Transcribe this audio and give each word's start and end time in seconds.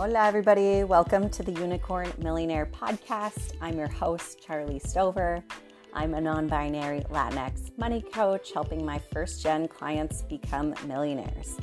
Hola, 0.00 0.26
everybody. 0.26 0.82
Welcome 0.82 1.28
to 1.28 1.42
the 1.42 1.52
Unicorn 1.52 2.10
Millionaire 2.16 2.64
Podcast. 2.64 3.52
I'm 3.60 3.76
your 3.76 3.86
host, 3.86 4.40
Charlie 4.42 4.78
Stover. 4.78 5.44
I'm 5.92 6.14
a 6.14 6.20
non 6.22 6.46
binary 6.46 7.00
Latinx 7.10 7.76
money 7.76 8.00
coach 8.00 8.50
helping 8.54 8.82
my 8.82 8.98
first 9.12 9.42
gen 9.42 9.68
clients 9.68 10.22
become 10.22 10.74
millionaires. 10.86 11.58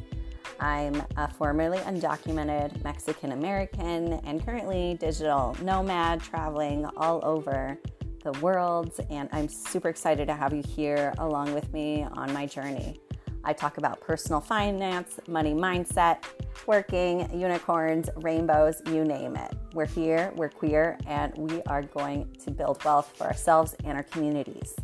I'm 0.60 1.02
a 1.16 1.28
formerly 1.28 1.80
undocumented 1.80 2.84
Mexican 2.84 3.32
American 3.32 4.14
and 4.24 4.46
currently 4.46 4.98
digital 5.00 5.58
nomad 5.64 6.22
traveling 6.22 6.86
all 6.96 7.20
over 7.26 7.76
the 8.24 8.34
world. 8.34 8.94
And 9.10 9.30
I'm 9.32 9.48
super 9.48 9.90
excited 9.90 10.28
to 10.28 10.36
have 10.36 10.54
you 10.54 10.62
here 10.62 11.12
along 11.18 11.56
with 11.56 11.74
me 11.74 12.04
on 12.04 12.32
my 12.34 12.46
journey. 12.46 13.00
I 13.44 13.54
talk 13.54 13.80
about 13.80 14.00
personal 14.00 14.42
finance, 14.42 15.20
money 15.28 15.56
mindset, 15.56 16.24
working, 16.66 17.30
unicorns, 17.40 18.10
rainbows, 18.18 18.82
you 18.88 19.04
name 19.04 19.36
it. 19.36 19.54
We're 19.74 19.86
here, 19.86 20.32
we're 20.36 20.50
queer, 20.50 20.98
and 21.06 21.34
we 21.38 21.62
are 21.64 21.84
going 21.84 22.34
to 22.44 22.52
build 22.52 22.84
wealth 22.84 23.14
for 23.16 23.26
ourselves 23.26 23.76
and 23.84 23.98
our 23.98 24.04
communities. 24.04 24.76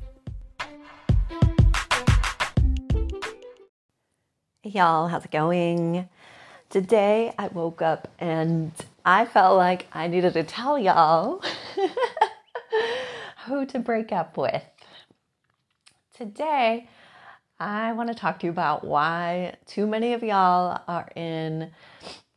Hey 4.61 4.69
y'all, 4.69 5.07
how's 5.07 5.25
it 5.25 5.31
going? 5.31 6.07
Today 6.69 7.33
I 7.37 7.47
woke 7.47 7.81
up 7.81 8.07
and 8.19 8.71
I 9.05 9.25
felt 9.25 9.57
like 9.57 9.87
I 9.91 10.07
needed 10.07 10.33
to 10.33 10.43
tell 10.43 10.79
y'all 10.79 11.43
who 13.45 13.65
to 13.65 13.79
break 13.79 14.11
up 14.11 14.37
with. 14.37 14.63
Today, 16.15 16.87
I 17.63 17.93
want 17.93 18.09
to 18.09 18.13
talk 18.13 18.39
to 18.39 18.45
you 18.45 18.51
about 18.51 18.83
why 18.83 19.55
too 19.65 19.87
many 19.87 20.11
of 20.11 20.21
y'all 20.21 20.81
are 20.85 21.09
in 21.15 21.71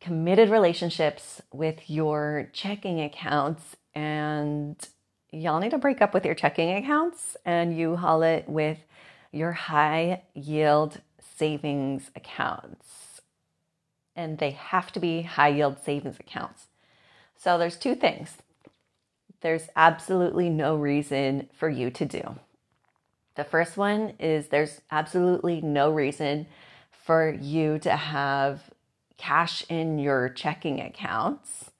committed 0.00 0.50
relationships 0.50 1.42
with 1.52 1.90
your 1.90 2.48
checking 2.52 3.00
accounts 3.00 3.74
and 3.92 4.76
y'all 5.32 5.58
need 5.58 5.72
to 5.72 5.78
break 5.78 6.00
up 6.00 6.14
with 6.14 6.24
your 6.24 6.36
checking 6.36 6.76
accounts 6.76 7.36
and 7.44 7.76
u-haul 7.76 8.22
it 8.22 8.48
with 8.48 8.78
your 9.32 9.50
high 9.50 10.22
yield 10.34 11.00
savings 11.36 12.12
accounts. 12.14 13.20
And 14.14 14.38
they 14.38 14.52
have 14.52 14.92
to 14.92 15.00
be 15.00 15.22
high 15.22 15.48
yield 15.48 15.82
savings 15.84 16.20
accounts. 16.20 16.66
So 17.36 17.58
there's 17.58 17.76
two 17.76 17.96
things. 17.96 18.36
There's 19.40 19.66
absolutely 19.74 20.50
no 20.50 20.76
reason 20.76 21.48
for 21.52 21.68
you 21.68 21.90
to 21.90 22.04
do. 22.04 22.38
The 23.36 23.44
first 23.44 23.76
one 23.76 24.14
is 24.18 24.48
there's 24.48 24.80
absolutely 24.90 25.60
no 25.60 25.90
reason 25.90 26.46
for 26.90 27.30
you 27.30 27.78
to 27.80 27.94
have 27.94 28.62
cash 29.18 29.64
in 29.68 29.98
your 29.98 30.28
checking 30.30 30.80
accounts. 30.80 31.70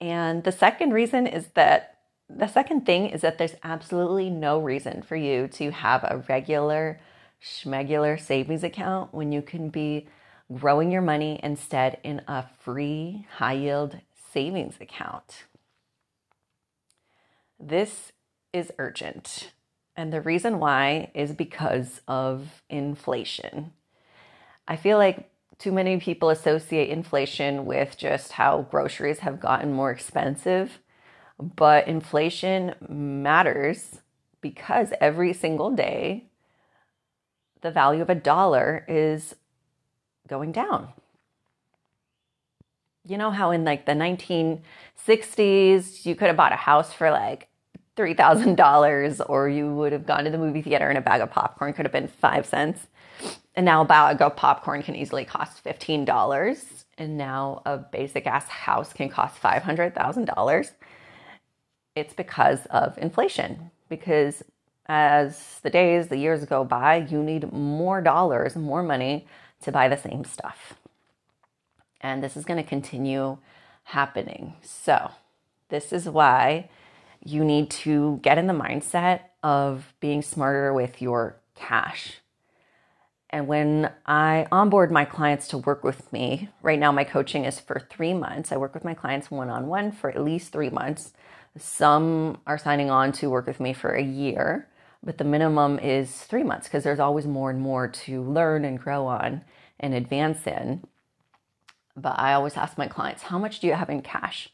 And 0.00 0.44
the 0.44 0.52
second 0.52 0.92
reason 0.92 1.26
is 1.26 1.48
that 1.54 1.98
the 2.28 2.48
second 2.48 2.86
thing 2.86 3.06
is 3.06 3.20
that 3.20 3.38
there's 3.38 3.54
absolutely 3.62 4.30
no 4.30 4.58
reason 4.58 5.02
for 5.02 5.16
you 5.16 5.48
to 5.48 5.70
have 5.70 6.04
a 6.04 6.24
regular 6.28 7.00
schmegular 7.42 8.18
savings 8.18 8.64
account 8.64 9.14
when 9.14 9.30
you 9.30 9.42
can 9.42 9.68
be 9.68 10.08
growing 10.52 10.90
your 10.90 11.02
money 11.02 11.38
instead 11.42 11.98
in 12.02 12.20
a 12.26 12.44
free 12.60 13.26
high 13.36 13.52
yield 13.52 13.98
savings 14.32 14.76
account. 14.80 15.44
This 17.58 18.12
is 18.52 18.72
urgent. 18.78 19.52
And 19.96 20.12
the 20.12 20.20
reason 20.20 20.58
why 20.58 21.10
is 21.14 21.32
because 21.32 22.00
of 22.08 22.62
inflation. 22.68 23.72
I 24.66 24.74
feel 24.76 24.98
like 24.98 25.30
too 25.58 25.72
many 25.72 25.98
people 25.98 26.30
associate 26.30 26.90
inflation 26.90 27.64
with 27.64 27.96
just 27.96 28.32
how 28.32 28.66
groceries 28.70 29.20
have 29.20 29.40
gotten 29.40 29.72
more 29.72 29.92
expensive, 29.92 30.80
but 31.38 31.86
inflation 31.86 32.74
matters 32.88 34.00
because 34.40 34.92
every 35.00 35.32
single 35.32 35.70
day 35.70 36.24
the 37.60 37.70
value 37.70 38.02
of 38.02 38.10
a 38.10 38.14
dollar 38.14 38.84
is 38.88 39.36
going 40.28 40.52
down. 40.52 40.88
You 43.06 43.18
know 43.18 43.30
how 43.30 43.50
in 43.52 43.64
like 43.64 43.86
the 43.86 43.92
1960s 43.92 46.04
you 46.04 46.14
could 46.14 46.28
have 46.28 46.36
bought 46.36 46.52
a 46.52 46.56
house 46.56 46.92
for 46.92 47.10
like 47.10 47.48
$3,000 47.96 49.24
or 49.28 49.48
you 49.48 49.72
would 49.74 49.92
have 49.92 50.06
gone 50.06 50.24
to 50.24 50.30
the 50.30 50.38
movie 50.38 50.62
theater 50.62 50.88
and 50.88 50.98
a 50.98 51.00
bag 51.00 51.20
of 51.20 51.30
popcorn 51.30 51.72
could 51.72 51.84
have 51.84 51.92
been 51.92 52.08
five 52.08 52.46
cents. 52.46 52.86
And 53.54 53.64
now 53.64 53.82
a 53.82 53.84
bag 53.84 54.20
of 54.20 54.34
popcorn 54.36 54.82
can 54.82 54.96
easily 54.96 55.24
cost 55.24 55.62
$15. 55.64 56.64
And 56.98 57.16
now 57.16 57.62
a 57.64 57.78
basic 57.78 58.26
ass 58.26 58.48
house 58.48 58.92
can 58.92 59.08
cost 59.08 59.40
$500,000. 59.40 60.70
It's 61.94 62.14
because 62.14 62.66
of 62.66 62.98
inflation. 62.98 63.70
Because 63.88 64.42
as 64.86 65.60
the 65.62 65.70
days, 65.70 66.08
the 66.08 66.18
years 66.18 66.44
go 66.44 66.64
by, 66.64 66.96
you 66.96 67.22
need 67.22 67.52
more 67.52 68.00
dollars, 68.00 68.56
more 68.56 68.82
money 68.82 69.26
to 69.62 69.72
buy 69.72 69.88
the 69.88 69.96
same 69.96 70.24
stuff. 70.24 70.74
And 72.00 72.22
this 72.22 72.36
is 72.36 72.44
going 72.44 72.62
to 72.62 72.68
continue 72.68 73.38
happening. 73.84 74.54
So, 74.62 75.12
this 75.68 75.92
is 75.92 76.08
why 76.08 76.68
you 77.24 77.44
need 77.44 77.70
to 77.70 78.20
get 78.22 78.38
in 78.38 78.46
the 78.46 78.52
mindset 78.52 79.20
of 79.42 79.94
being 80.00 80.22
smarter 80.22 80.72
with 80.72 81.00
your 81.00 81.40
cash. 81.54 82.20
And 83.30 83.48
when 83.48 83.90
I 84.06 84.46
onboard 84.52 84.92
my 84.92 85.04
clients 85.04 85.48
to 85.48 85.58
work 85.58 85.82
with 85.82 86.12
me, 86.12 86.50
right 86.62 86.78
now 86.78 86.92
my 86.92 87.02
coaching 87.02 87.44
is 87.44 87.58
for 87.58 87.80
three 87.90 88.14
months. 88.14 88.52
I 88.52 88.56
work 88.56 88.74
with 88.74 88.84
my 88.84 88.94
clients 88.94 89.30
one 89.30 89.50
on 89.50 89.66
one 89.66 89.90
for 89.90 90.08
at 90.08 90.22
least 90.22 90.52
three 90.52 90.70
months. 90.70 91.12
Some 91.58 92.38
are 92.46 92.58
signing 92.58 92.90
on 92.90 93.10
to 93.12 93.30
work 93.30 93.46
with 93.46 93.58
me 93.58 93.72
for 93.72 93.90
a 93.90 94.02
year, 94.02 94.68
but 95.02 95.18
the 95.18 95.24
minimum 95.24 95.78
is 95.78 96.22
three 96.22 96.44
months 96.44 96.68
because 96.68 96.84
there's 96.84 97.00
always 97.00 97.26
more 97.26 97.50
and 97.50 97.60
more 97.60 97.88
to 97.88 98.22
learn 98.22 98.64
and 98.64 98.78
grow 98.78 99.06
on 99.06 99.42
and 99.80 99.94
advance 99.94 100.46
in. 100.46 100.84
But 101.96 102.18
I 102.18 102.34
always 102.34 102.56
ask 102.56 102.78
my 102.78 102.88
clients, 102.88 103.24
how 103.24 103.38
much 103.38 103.60
do 103.60 103.66
you 103.66 103.74
have 103.74 103.90
in 103.90 104.02
cash? 104.02 104.50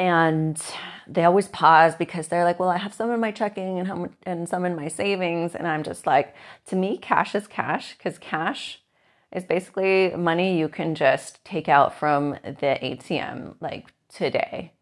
And 0.00 0.58
they 1.06 1.24
always 1.24 1.46
pause 1.48 1.94
because 1.94 2.28
they're 2.28 2.44
like, 2.44 2.58
"Well, 2.58 2.70
I 2.70 2.78
have 2.78 2.94
some 2.94 3.10
in 3.10 3.20
my 3.20 3.32
checking 3.32 3.78
and 3.78 3.86
how 3.86 4.08
and 4.24 4.48
some 4.48 4.64
in 4.64 4.74
my 4.74 4.88
savings," 4.88 5.54
and 5.54 5.68
I'm 5.68 5.82
just 5.82 6.06
like, 6.06 6.34
to 6.66 6.76
me, 6.76 6.96
cash 6.96 7.34
is 7.34 7.46
cash 7.46 7.96
because 7.96 8.18
cash 8.18 8.80
is 9.30 9.44
basically 9.44 10.10
money 10.16 10.58
you 10.58 10.68
can 10.68 10.94
just 10.94 11.44
take 11.44 11.68
out 11.68 11.94
from 11.94 12.30
the 12.44 12.78
ATM 12.82 13.56
like 13.60 13.92
today. 14.08 14.72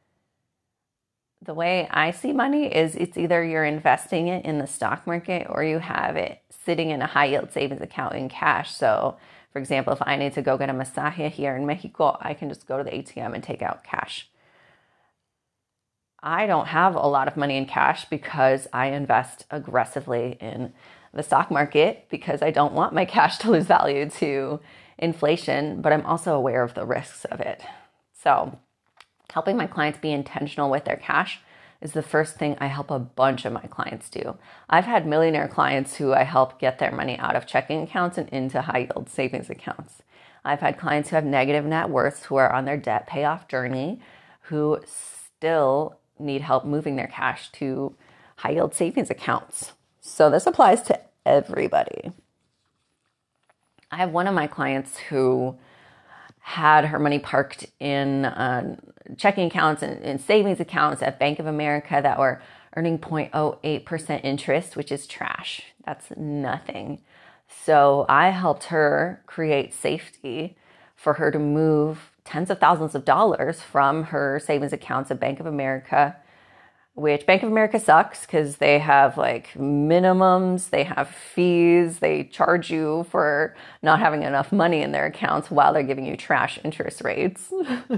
The 1.43 1.55
way 1.55 1.89
I 1.91 2.13
see 2.13 2.33
money 2.33 2.67
is 2.73 2.95
it's 2.95 3.17
either 3.19 3.45
you're 3.45 3.65
investing 3.65 4.29
it 4.29 4.45
in 4.45 4.59
the 4.59 4.67
stock 4.69 5.05
market 5.07 5.49
or 5.51 5.65
you 5.65 5.79
have 5.81 6.17
it 6.17 6.43
sitting 6.51 6.91
in 6.91 7.03
a 7.03 7.07
high 7.07 7.27
yield 7.27 7.53
savings 7.53 7.81
account 7.81 8.15
in 8.15 8.29
cash. 8.29 8.73
So, 8.75 9.17
for 9.53 9.59
example, 9.59 9.93
if 9.93 10.03
I 10.03 10.17
need 10.17 10.35
to 10.35 10.43
go 10.43 10.57
get 10.59 10.71
a 10.71 10.73
massage 10.73 11.17
here 11.33 11.57
in 11.57 11.67
Mexico, 11.67 12.17
I 12.21 12.35
can 12.35 12.49
just 12.49 12.67
go 12.69 12.79
to 12.79 12.85
the 12.85 12.91
ATM 12.93 13.35
and 13.35 13.43
take 13.43 13.63
out 13.63 13.83
cash 13.85 14.29
I 16.23 16.47
don't 16.47 16.67
have 16.67 16.95
a 16.95 17.07
lot 17.07 17.29
of 17.29 17.37
money 17.37 17.57
in 17.57 17.67
cash 17.67 18.07
because 18.07 18.67
I 18.73 18.87
invest 18.87 19.47
aggressively 19.51 20.37
in 20.41 20.73
the 21.15 21.23
stock 21.23 21.51
market 21.51 22.07
because 22.11 22.43
I 22.43 22.51
don't 22.51 22.75
want 22.75 22.93
my 22.93 23.05
cash 23.05 23.39
to 23.39 23.51
lose 23.51 23.67
value 23.67 24.09
to 24.11 24.61
inflation, 24.99 25.81
but 25.81 25.93
I'm 25.93 26.07
also 26.07 26.35
aware 26.35 26.63
of 26.63 26.75
the 26.75 26.85
risks 26.85 27.25
of 27.27 27.41
it. 27.41 27.63
So, 28.13 28.59
helping 29.33 29.57
my 29.57 29.67
clients 29.67 30.01
be 30.01 30.11
intentional 30.11 30.71
with 30.71 30.85
their 30.85 30.97
cash 30.97 31.41
is 31.81 31.93
the 31.93 32.03
first 32.03 32.37
thing 32.37 32.57
I 32.59 32.67
help 32.67 32.91
a 32.91 32.99
bunch 32.99 33.45
of 33.45 33.53
my 33.53 33.63
clients 33.63 34.11
do. 34.11 34.37
I've 34.69 34.87
had 34.87 35.07
millionaire 35.07 35.47
clients 35.47 35.97
who 35.97 36.13
I 36.13 36.25
help 36.25 36.59
get 36.59 36.81
their 36.81 36.91
money 36.91 37.17
out 37.19 37.37
of 37.37 37.47
checking 37.47 37.83
accounts 37.83 38.19
and 38.19 38.29
into 38.31 38.63
high 38.63 38.89
yield 38.91 39.09
savings 39.09 39.49
accounts. 39.49 40.03
I've 40.45 40.61
had 40.61 40.79
clients 40.79 41.11
who 41.11 41.17
have 41.17 41.25
negative 41.25 41.65
net 41.65 41.91
worths 41.91 42.25
who 42.25 42.37
are 42.37 42.53
on 42.53 42.65
their 42.65 42.77
debt 42.77 43.07
payoff 43.07 43.47
journey 43.47 44.01
who 44.43 44.81
still 44.87 45.99
need 46.21 46.43
help 46.43 46.65
moving 46.65 46.97
their 46.97 47.07
cash 47.07 47.51
to 47.53 47.95
high 48.37 48.51
yield 48.51 48.75
savings 48.75 49.11
accounts. 49.11 49.73
So 50.01 50.31
this 50.31 50.47
applies 50.47 50.83
to 50.83 51.01
everybody. 51.27 52.13
I 53.91 53.97
have 53.97 54.11
one 54.11 54.27
of 54.27 54.35
my 54.35 54.47
clients 54.47 54.99
who 54.99 55.57
had 56.41 56.87
her 56.87 56.99
money 56.99 57.19
parked 57.19 57.67
in 57.79 58.25
uh, 58.25 58.77
checking 59.17 59.47
accounts 59.47 59.83
and, 59.83 60.03
and 60.03 60.21
savings 60.21 60.61
accounts 60.61 61.03
at 61.03 61.19
Bank 61.19 61.39
of 61.39 61.47
America 61.47 62.01
that 62.03 62.19
were 62.19 62.41
earning 62.77 62.99
0.08% 62.99 64.21
interest, 64.25 64.77
which 64.77 64.93
is 64.93 65.07
trash. 65.07 65.63
That's 65.85 66.11
nothing. 66.17 67.03
So 67.49 68.07
I 68.09 68.31
helped 68.31 68.65
her 68.65 69.23
create 69.27 69.75
safety 69.75 70.57
for 70.95 71.15
her 71.15 71.31
to 71.31 71.39
move 71.39 72.13
tens 72.29 72.51
of 72.51 72.59
thousands 72.59 72.95
of 72.95 73.05
dollars 73.05 73.63
from 73.63 74.05
her 74.05 74.41
savings 74.45 74.73
accounts 74.73 75.11
at 75.11 75.19
Bank 75.19 75.41
of 75.41 75.47
America 75.47 76.17
which 76.99 77.27
Bank 77.27 77.45
of 77.45 77.49
America 77.49 77.79
sucks 77.79 78.27
because 78.27 78.57
they 78.57 78.81
have 78.81 79.17
like 79.17 79.53
minimums, 79.53 80.71
they 80.71 80.83
have 80.83 81.09
fees, 81.09 82.01
they 82.01 82.25
charge 82.25 82.71
you 82.71 83.07
for 83.09 83.55
not 83.83 84.01
having 84.01 84.25
enough 84.25 84.51
money 84.51 84.83
in 84.83 84.91
their 84.91 85.07
accounts 85.07 85.49
while 85.49 85.73
they're 85.73 85.85
giving 85.85 86.05
you 86.05 86.17
trash 86.17 86.59
interest 86.65 87.03
rates. 87.03 87.53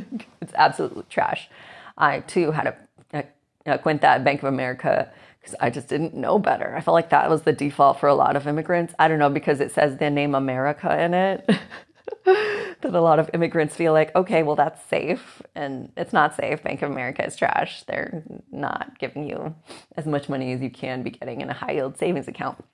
it's 0.43 0.53
absolutely 0.55 1.05
trash. 1.09 1.49
I 1.97 2.21
too 2.21 2.50
had 2.50 2.67
a, 2.67 2.76
a, 3.15 3.25
a 3.67 4.05
at 4.05 4.25
Bank 4.25 4.43
of 4.43 4.49
America 4.49 5.11
because 5.41 5.55
I 5.61 5.71
just 5.71 5.88
didn't 5.88 6.12
know 6.12 6.38
better. 6.38 6.76
I 6.76 6.83
felt 6.83 6.94
like 6.94 7.09
that 7.09 7.31
was 7.31 7.43
the 7.43 7.53
default 7.55 7.99
for 8.00 8.09
a 8.09 8.15
lot 8.15 8.37
of 8.37 8.47
immigrants. 8.47 8.93
I 8.99 9.09
don't 9.09 9.19
know 9.19 9.31
because 9.31 9.61
it 9.61 9.73
says 9.73 9.97
the 9.97 10.11
name 10.11 10.35
America 10.35 11.03
in 11.03 11.15
it. 11.15 11.50
that 12.25 12.95
a 12.95 13.01
lot 13.01 13.19
of 13.19 13.31
immigrants 13.35 13.77
feel 13.77 13.93
like, 13.93 14.15
okay, 14.15 14.43
well, 14.43 14.57
that's 14.57 14.85
safe. 14.89 15.43
And 15.55 15.93
it's 15.97 16.12
not 16.12 16.35
safe. 16.37 16.62
Bank 16.62 16.83
of 16.83 16.91
America 16.91 17.25
is 17.25 17.37
trash. 17.37 17.83
They're 17.85 18.23
not 18.51 18.99
giving 18.99 19.29
you 19.29 19.55
as 19.97 20.07
much 20.07 20.29
money 20.29 20.53
as 20.53 20.61
you 20.61 20.71
can 20.71 21.03
be 21.03 21.11
getting 21.11 21.41
in 21.41 21.51
a 21.51 21.55
high 21.55 21.73
yield 21.73 21.99
savings 21.99 22.29
account. 22.29 22.65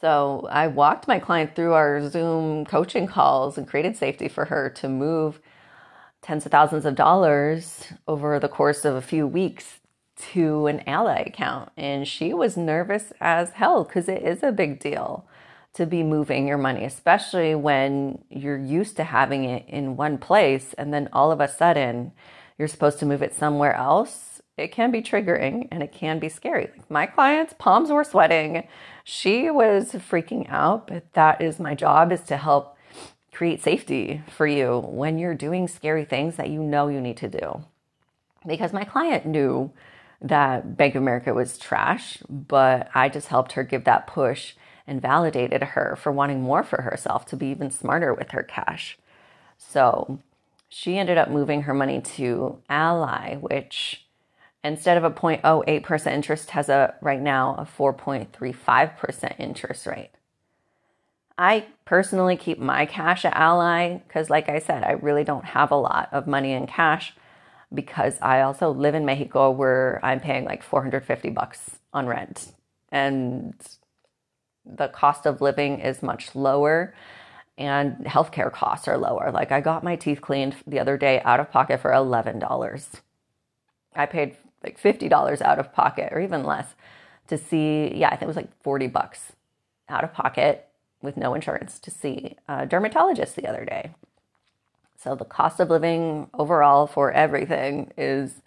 So 0.00 0.48
I 0.50 0.66
walked 0.66 1.06
my 1.06 1.20
client 1.20 1.54
through 1.54 1.74
our 1.74 2.08
Zoom 2.08 2.64
coaching 2.64 3.06
calls 3.06 3.56
and 3.56 3.68
created 3.68 3.96
safety 3.96 4.28
for 4.28 4.46
her 4.46 4.68
to 4.70 4.88
move 4.88 5.40
tens 6.22 6.44
of 6.44 6.52
thousands 6.52 6.84
of 6.84 6.96
dollars 6.96 7.86
over 8.08 8.40
the 8.40 8.48
course 8.48 8.84
of 8.84 8.96
a 8.96 9.02
few 9.02 9.26
weeks 9.26 9.80
to 10.32 10.66
an 10.66 10.82
Ally 10.88 11.20
account. 11.20 11.70
And 11.76 12.06
she 12.06 12.34
was 12.34 12.56
nervous 12.56 13.12
as 13.20 13.50
hell 13.50 13.84
because 13.84 14.08
it 14.08 14.22
is 14.22 14.42
a 14.42 14.52
big 14.52 14.80
deal 14.80 15.26
to 15.74 15.86
be 15.86 16.02
moving 16.02 16.46
your 16.46 16.58
money, 16.58 16.84
especially 16.84 17.54
when 17.54 18.22
you're 18.28 18.58
used 18.58 18.96
to 18.96 19.04
having 19.04 19.44
it 19.44 19.64
in 19.68 19.96
one 19.96 20.18
place 20.18 20.74
and 20.74 20.92
then 20.92 21.08
all 21.12 21.32
of 21.32 21.40
a 21.40 21.48
sudden 21.48 22.12
you're 22.58 22.68
supposed 22.68 22.98
to 22.98 23.06
move 23.06 23.22
it 23.22 23.34
somewhere 23.34 23.74
else. 23.74 24.42
It 24.58 24.68
can 24.68 24.90
be 24.90 25.00
triggering 25.00 25.68
and 25.70 25.82
it 25.82 25.92
can 25.92 26.18
be 26.18 26.28
scary. 26.28 26.68
Like 26.76 26.90
my 26.90 27.06
client's 27.06 27.54
palms 27.58 27.90
were 27.90 28.04
sweating. 28.04 28.68
She 29.02 29.50
was 29.50 29.92
freaking 29.92 30.48
out, 30.50 30.86
but 30.88 31.10
that 31.14 31.40
is 31.40 31.58
my 31.58 31.74
job 31.74 32.12
is 32.12 32.20
to 32.22 32.36
help 32.36 32.76
create 33.32 33.62
safety 33.62 34.22
for 34.28 34.46
you 34.46 34.80
when 34.86 35.18
you're 35.18 35.34
doing 35.34 35.66
scary 35.66 36.04
things 36.04 36.36
that 36.36 36.50
you 36.50 36.62
know 36.62 36.88
you 36.88 37.00
need 37.00 37.16
to 37.16 37.28
do. 37.28 37.64
Because 38.46 38.74
my 38.74 38.84
client 38.84 39.24
knew 39.24 39.72
that 40.20 40.76
Bank 40.76 40.94
of 40.94 41.02
America 41.02 41.32
was 41.32 41.56
trash, 41.56 42.18
but 42.28 42.90
I 42.94 43.08
just 43.08 43.28
helped 43.28 43.52
her 43.52 43.64
give 43.64 43.84
that 43.84 44.06
push 44.06 44.54
and 44.86 45.00
validated 45.00 45.62
her 45.62 45.96
for 45.96 46.12
wanting 46.12 46.42
more 46.42 46.62
for 46.62 46.82
herself 46.82 47.26
to 47.26 47.36
be 47.36 47.46
even 47.46 47.70
smarter 47.70 48.12
with 48.12 48.30
her 48.30 48.42
cash. 48.42 48.98
So 49.58 50.18
she 50.68 50.98
ended 50.98 51.18
up 51.18 51.30
moving 51.30 51.62
her 51.62 51.74
money 51.74 52.00
to 52.00 52.58
Ally, 52.68 53.36
which 53.36 54.06
instead 54.64 54.96
of 54.96 55.04
a 55.04 55.10
0.08% 55.10 56.06
interest 56.06 56.50
has 56.50 56.68
a 56.68 56.94
right 57.00 57.20
now 57.20 57.54
a 57.58 57.64
4.35% 57.64 59.38
interest 59.38 59.86
rate. 59.86 60.10
I 61.38 61.66
personally 61.84 62.36
keep 62.36 62.58
my 62.58 62.86
cash 62.86 63.24
at 63.24 63.34
Ally 63.36 63.98
because 63.98 64.30
like 64.30 64.48
I 64.48 64.58
said, 64.58 64.84
I 64.84 64.92
really 64.92 65.24
don't 65.24 65.44
have 65.44 65.70
a 65.70 65.76
lot 65.76 66.08
of 66.12 66.26
money 66.26 66.52
in 66.52 66.66
cash 66.66 67.14
because 67.74 68.18
I 68.20 68.42
also 68.42 68.70
live 68.70 68.94
in 68.94 69.04
Mexico 69.04 69.50
where 69.50 69.98
I'm 70.02 70.20
paying 70.20 70.44
like 70.44 70.62
450 70.62 71.30
bucks 71.30 71.78
on 71.92 72.06
rent 72.06 72.52
and 72.90 73.54
the 74.64 74.88
cost 74.88 75.26
of 75.26 75.40
living 75.40 75.80
is 75.80 76.02
much 76.02 76.34
lower 76.34 76.94
and 77.58 77.98
healthcare 78.06 78.50
costs 78.50 78.88
are 78.88 78.98
lower. 78.98 79.30
Like 79.30 79.52
I 79.52 79.60
got 79.60 79.84
my 79.84 79.96
teeth 79.96 80.20
cleaned 80.20 80.56
the 80.66 80.80
other 80.80 80.96
day 80.96 81.20
out 81.22 81.40
of 81.40 81.50
pocket 81.50 81.80
for 81.80 81.90
$11. 81.90 83.00
I 83.94 84.06
paid 84.06 84.36
like 84.62 84.80
$50 84.80 85.42
out 85.42 85.58
of 85.58 85.72
pocket 85.72 86.12
or 86.12 86.20
even 86.20 86.44
less 86.44 86.74
to 87.28 87.36
see, 87.36 87.92
yeah, 87.94 88.08
I 88.08 88.10
think 88.10 88.22
it 88.22 88.26
was 88.26 88.36
like 88.36 88.62
40 88.62 88.86
bucks 88.88 89.32
out 89.88 90.04
of 90.04 90.12
pocket 90.12 90.68
with 91.02 91.16
no 91.16 91.34
insurance 91.34 91.78
to 91.80 91.90
see 91.90 92.36
a 92.48 92.66
dermatologist 92.66 93.36
the 93.36 93.46
other 93.46 93.64
day. 93.64 93.90
So 94.96 95.14
the 95.16 95.24
cost 95.24 95.58
of 95.58 95.68
living 95.68 96.30
overall 96.32 96.86
for 96.86 97.10
everything 97.10 97.92
is 97.98 98.42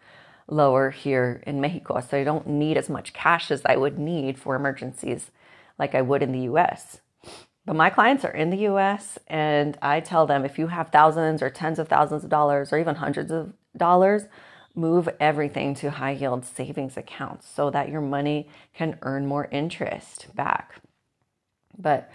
lower 0.47 0.89
here 0.91 1.43
in 1.45 1.59
Mexico. 1.59 1.99
So 1.99 2.17
I 2.17 2.23
don't 2.23 2.47
need 2.47 2.77
as 2.77 2.89
much 2.89 3.13
cash 3.13 3.51
as 3.51 3.61
I 3.65 3.75
would 3.75 3.99
need 3.99 4.39
for 4.39 4.55
emergencies 4.55 5.31
like 5.77 5.95
I 5.95 6.01
would 6.01 6.23
in 6.23 6.31
the 6.31 6.41
US. 6.51 7.01
But 7.65 7.75
my 7.75 7.89
clients 7.89 8.23
are 8.23 8.31
in 8.31 8.51
the 8.51 8.67
US, 8.67 9.17
and 9.27 9.77
I 9.81 9.99
tell 9.99 10.25
them 10.27 10.45
if 10.45 10.59
you 10.59 10.67
have 10.67 10.89
thousands 10.89 11.41
or 11.41 11.49
tens 11.49 11.79
of 11.79 11.87
thousands 11.87 12.23
of 12.23 12.29
dollars 12.29 12.71
or 12.71 12.77
even 12.77 12.95
hundreds 12.95 13.31
of 13.31 13.53
dollars, 13.75 14.23
move 14.75 15.09
everything 15.19 15.73
to 15.73 15.89
high 15.89 16.11
yield 16.11 16.45
savings 16.45 16.97
accounts 16.97 17.47
so 17.47 17.69
that 17.71 17.89
your 17.89 18.01
money 18.01 18.47
can 18.73 18.97
earn 19.01 19.25
more 19.25 19.47
interest 19.51 20.27
back. 20.35 20.75
But 21.77 22.11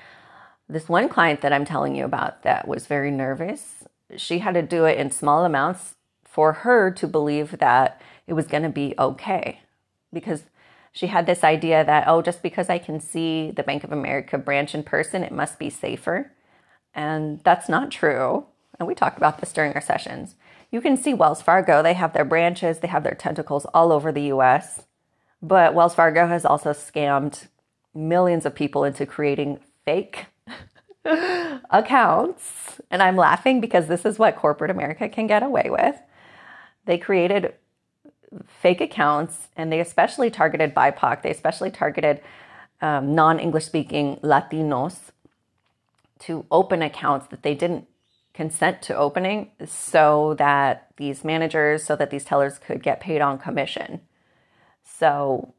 this 0.69 0.89
one 0.89 1.09
client 1.09 1.41
that 1.41 1.53
I'm 1.53 1.65
telling 1.65 1.97
you 1.97 2.05
about 2.05 2.43
that 2.43 2.69
was 2.69 2.87
very 2.87 3.11
nervous, 3.11 3.85
she 4.17 4.39
had 4.39 4.55
to 4.55 4.63
do 4.63 4.85
it 4.85 4.99
in 4.99 5.11
small 5.11 5.45
amounts 5.45 5.95
for 6.25 6.53
her 6.53 6.91
to 6.93 7.09
believe 7.09 7.59
that 7.59 8.01
it 8.27 8.35
was 8.35 8.47
going 8.47 8.63
to 8.63 8.69
be 8.69 8.95
okay. 8.99 9.61
Because 10.13 10.45
she 10.93 11.07
had 11.07 11.27
this 11.27 11.45
idea 11.45 11.85
that, 11.85 12.05
oh, 12.07 12.23
just 12.23 12.43
because 12.43 12.69
I 12.69 12.79
can 12.79 13.01
see 13.01 13.53
the 13.53 13.63
Bank 13.63 13.85
of 13.85 13.93
America 13.93 14.39
branch 14.39 14.75
in 14.75 14.83
person, 14.83 15.23
it 15.23 15.33
must 15.33 15.59
be 15.59 15.71
safer. 15.71 16.33
And 16.95 17.41
that's 17.45 17.69
not 17.69 17.91
true. 17.91 18.47
And 18.79 18.89
we 18.89 18.95
talked 18.95 19.17
about 19.17 19.39
this 19.39 19.53
during 19.53 19.73
our 19.75 19.81
sessions. 19.81 20.35
You 20.71 20.81
can 20.81 20.97
see 20.97 21.15
Wells 21.15 21.43
Fargo, 21.43 21.83
they 21.83 21.95
have 21.95 22.13
their 22.13 22.25
branches, 22.25 22.79
they 22.79 22.89
have 22.89 23.05
their 23.05 23.15
tentacles 23.15 23.67
all 23.67 23.93
over 23.93 24.11
the 24.11 24.33
US. 24.33 24.85
But 25.43 25.75
Wells 25.75 25.95
Fargo 25.95 26.27
has 26.27 26.45
also 26.45 26.71
scammed 26.71 27.49
millions 27.95 28.47
of 28.47 28.55
people 28.55 28.85
into 28.85 29.07
creating 29.07 29.61
fake 29.85 30.27
accounts. 31.71 32.81
And 32.91 33.03
I'm 33.03 33.17
laughing 33.17 33.61
because 33.61 33.87
this 33.87 34.05
is 34.05 34.19
what 34.19 34.37
corporate 34.37 34.71
America 34.71 35.09
can 35.09 35.27
get 35.27 35.43
away 35.43 35.69
with. 35.71 35.97
They 36.85 36.99
created 36.99 37.55
fake 38.47 38.81
accounts, 38.81 39.49
and 39.57 39.73
they 39.73 39.81
especially 39.81 40.31
targeted 40.31 40.75
BIPOC. 40.75 41.23
They 41.23 41.31
especially 41.31 41.71
targeted 41.71 42.21
um, 42.81 43.15
non 43.15 43.39
English 43.39 43.67
speaking 43.67 44.17
Latinos 44.23 45.11
to 46.21 46.45
open 46.51 46.83
accounts 46.83 47.27
that 47.29 47.43
they 47.43 47.55
didn't 47.55 47.87
consent 48.35 48.83
to 48.83 48.97
opening 48.97 49.51
so 49.67 50.35
that 50.39 50.89
these 50.97 51.25
managers, 51.25 51.85
so 51.85 51.97
that 51.97 52.11
these 52.11 52.25
tellers 52.25 52.59
could 52.59 52.83
get 52.83 53.01
paid 53.01 53.21
on 53.21 53.39
commission. 53.39 54.01
So 54.85 55.55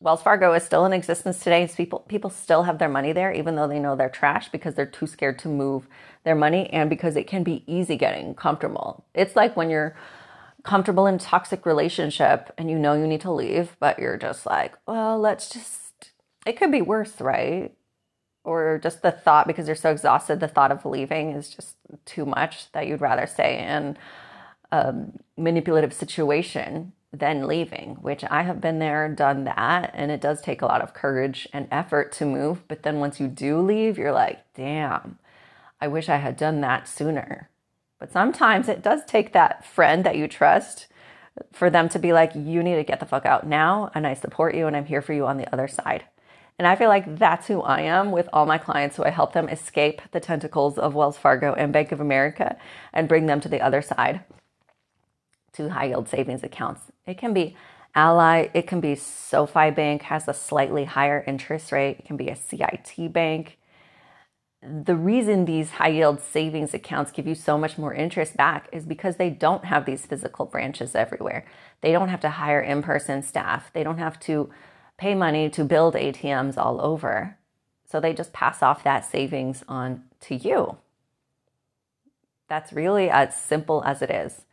Wells 0.00 0.22
Fargo 0.22 0.54
is 0.54 0.62
still 0.62 0.86
in 0.86 0.92
existence 0.94 1.40
today. 1.40 1.68
People 1.76 2.00
people 2.00 2.30
still 2.30 2.62
have 2.62 2.78
their 2.78 2.88
money 2.88 3.12
there, 3.12 3.32
even 3.32 3.54
though 3.54 3.68
they 3.68 3.78
know 3.78 3.96
they're 3.96 4.08
trash 4.08 4.48
because 4.48 4.74
they're 4.74 4.86
too 4.86 5.06
scared 5.06 5.38
to 5.40 5.48
move 5.48 5.86
their 6.24 6.34
money 6.34 6.70
and 6.70 6.88
because 6.88 7.16
it 7.16 7.26
can 7.26 7.42
be 7.42 7.62
easy 7.66 7.96
getting 7.96 8.34
comfortable. 8.34 9.04
It's 9.14 9.36
like 9.36 9.56
when 9.56 9.68
you're 9.68 9.94
comfortable 10.64 11.06
in 11.06 11.18
toxic 11.18 11.64
relationship 11.66 12.52
and 12.58 12.70
you 12.70 12.78
know 12.78 12.94
you 12.94 13.06
need 13.06 13.20
to 13.22 13.32
leave, 13.32 13.76
but 13.80 13.98
you're 13.98 14.16
just 14.16 14.46
like, 14.46 14.74
well, 14.86 15.18
let's 15.18 15.48
just, 15.48 16.12
it 16.46 16.56
could 16.56 16.72
be 16.72 16.82
worse, 16.82 17.20
right? 17.20 17.72
Or 18.44 18.78
just 18.82 19.02
the 19.02 19.10
thought, 19.10 19.46
because 19.46 19.66
you're 19.66 19.76
so 19.76 19.90
exhausted, 19.90 20.40
the 20.40 20.48
thought 20.48 20.72
of 20.72 20.86
leaving 20.86 21.32
is 21.32 21.54
just 21.54 21.76
too 22.04 22.24
much 22.24 22.72
that 22.72 22.86
you'd 22.86 23.00
rather 23.00 23.26
stay 23.26 23.58
in 23.58 23.96
a 24.72 24.94
manipulative 25.36 25.92
situation 25.92 26.92
than 27.12 27.46
leaving, 27.46 27.96
which 27.96 28.24
I 28.24 28.42
have 28.42 28.60
been 28.60 28.78
there, 28.78 29.08
done 29.08 29.44
that. 29.44 29.90
And 29.94 30.10
it 30.10 30.20
does 30.20 30.40
take 30.40 30.62
a 30.62 30.66
lot 30.66 30.80
of 30.80 30.94
courage 30.94 31.48
and 31.52 31.66
effort 31.70 32.12
to 32.12 32.24
move. 32.24 32.66
But 32.68 32.82
then 32.82 33.00
once 33.00 33.18
you 33.18 33.26
do 33.26 33.60
leave, 33.60 33.98
you're 33.98 34.12
like, 34.12 34.40
damn, 34.54 35.18
I 35.80 35.88
wish 35.88 36.08
I 36.08 36.16
had 36.16 36.36
done 36.36 36.60
that 36.60 36.86
sooner 36.86 37.50
but 38.00 38.10
sometimes 38.10 38.68
it 38.68 38.82
does 38.82 39.04
take 39.04 39.32
that 39.32 39.64
friend 39.64 40.04
that 40.04 40.16
you 40.16 40.26
trust 40.26 40.88
for 41.52 41.70
them 41.70 41.88
to 41.90 41.98
be 41.98 42.12
like, 42.12 42.34
you 42.34 42.62
need 42.62 42.76
to 42.76 42.82
get 42.82 42.98
the 42.98 43.06
fuck 43.06 43.26
out 43.26 43.46
now. 43.46 43.90
And 43.94 44.06
I 44.06 44.14
support 44.14 44.54
you 44.54 44.66
and 44.66 44.74
I'm 44.74 44.86
here 44.86 45.02
for 45.02 45.12
you 45.12 45.26
on 45.26 45.36
the 45.36 45.52
other 45.52 45.68
side. 45.68 46.04
And 46.58 46.66
I 46.66 46.76
feel 46.76 46.88
like 46.88 47.18
that's 47.18 47.46
who 47.46 47.62
I 47.62 47.82
am 47.82 48.10
with 48.10 48.28
all 48.32 48.46
my 48.46 48.58
clients. 48.58 48.96
So 48.96 49.04
I 49.04 49.10
help 49.10 49.32
them 49.32 49.48
escape 49.48 50.02
the 50.12 50.20
tentacles 50.20 50.78
of 50.78 50.94
Wells 50.94 51.16
Fargo 51.16 51.54
and 51.54 51.72
Bank 51.72 51.92
of 51.92 52.00
America 52.00 52.56
and 52.92 53.08
bring 53.08 53.26
them 53.26 53.40
to 53.42 53.48
the 53.48 53.60
other 53.60 53.82
side 53.82 54.24
to 55.52 55.70
high 55.70 55.86
yield 55.86 56.08
savings 56.08 56.42
accounts. 56.42 56.82
It 57.06 57.18
can 57.18 57.32
be 57.32 57.56
Ally, 57.94 58.48
it 58.54 58.66
can 58.66 58.80
be 58.80 58.94
SoFi 58.94 59.70
Bank, 59.70 60.02
has 60.02 60.28
a 60.28 60.34
slightly 60.34 60.84
higher 60.84 61.24
interest 61.26 61.72
rate. 61.72 61.96
It 61.98 62.04
can 62.04 62.16
be 62.16 62.28
a 62.28 62.36
CIT 62.36 63.12
bank 63.12 63.58
the 64.62 64.94
reason 64.94 65.46
these 65.46 65.70
high 65.70 65.88
yield 65.88 66.20
savings 66.20 66.74
accounts 66.74 67.12
give 67.12 67.26
you 67.26 67.34
so 67.34 67.56
much 67.56 67.78
more 67.78 67.94
interest 67.94 68.36
back 68.36 68.68
is 68.72 68.84
because 68.84 69.16
they 69.16 69.30
don't 69.30 69.64
have 69.64 69.86
these 69.86 70.04
physical 70.04 70.44
branches 70.44 70.94
everywhere. 70.94 71.46
They 71.80 71.92
don't 71.92 72.10
have 72.10 72.20
to 72.20 72.30
hire 72.30 72.60
in 72.60 72.82
person 72.82 73.22
staff. 73.22 73.72
They 73.72 73.82
don't 73.82 73.98
have 73.98 74.20
to 74.20 74.50
pay 74.98 75.14
money 75.14 75.48
to 75.50 75.64
build 75.64 75.94
ATMs 75.94 76.58
all 76.58 76.78
over. 76.82 77.38
So 77.86 78.00
they 78.00 78.12
just 78.12 78.34
pass 78.34 78.62
off 78.62 78.84
that 78.84 79.06
savings 79.06 79.64
on 79.66 80.04
to 80.20 80.34
you. 80.34 80.76
That's 82.46 82.72
really 82.72 83.08
as 83.08 83.34
simple 83.34 83.82
as 83.84 84.02
it 84.02 84.10
is. 84.10 84.44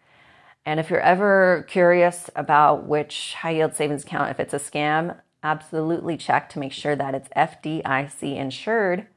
And 0.66 0.80
if 0.80 0.90
you're 0.90 1.02
ever 1.02 1.66
curious 1.68 2.30
about 2.36 2.86
which 2.86 3.34
high 3.34 3.52
yield 3.52 3.74
savings 3.74 4.04
account, 4.04 4.32
if 4.32 4.40
it's 4.40 4.54
a 4.54 4.60
scam, 4.60 5.20
absolutely 5.44 6.16
check 6.16 6.50
to 6.50 6.60
make 6.60 6.72
sure 6.72 6.96
that 6.96 7.14
it's 7.14 7.30
FDIC 7.30 8.38
insured. 8.38 9.08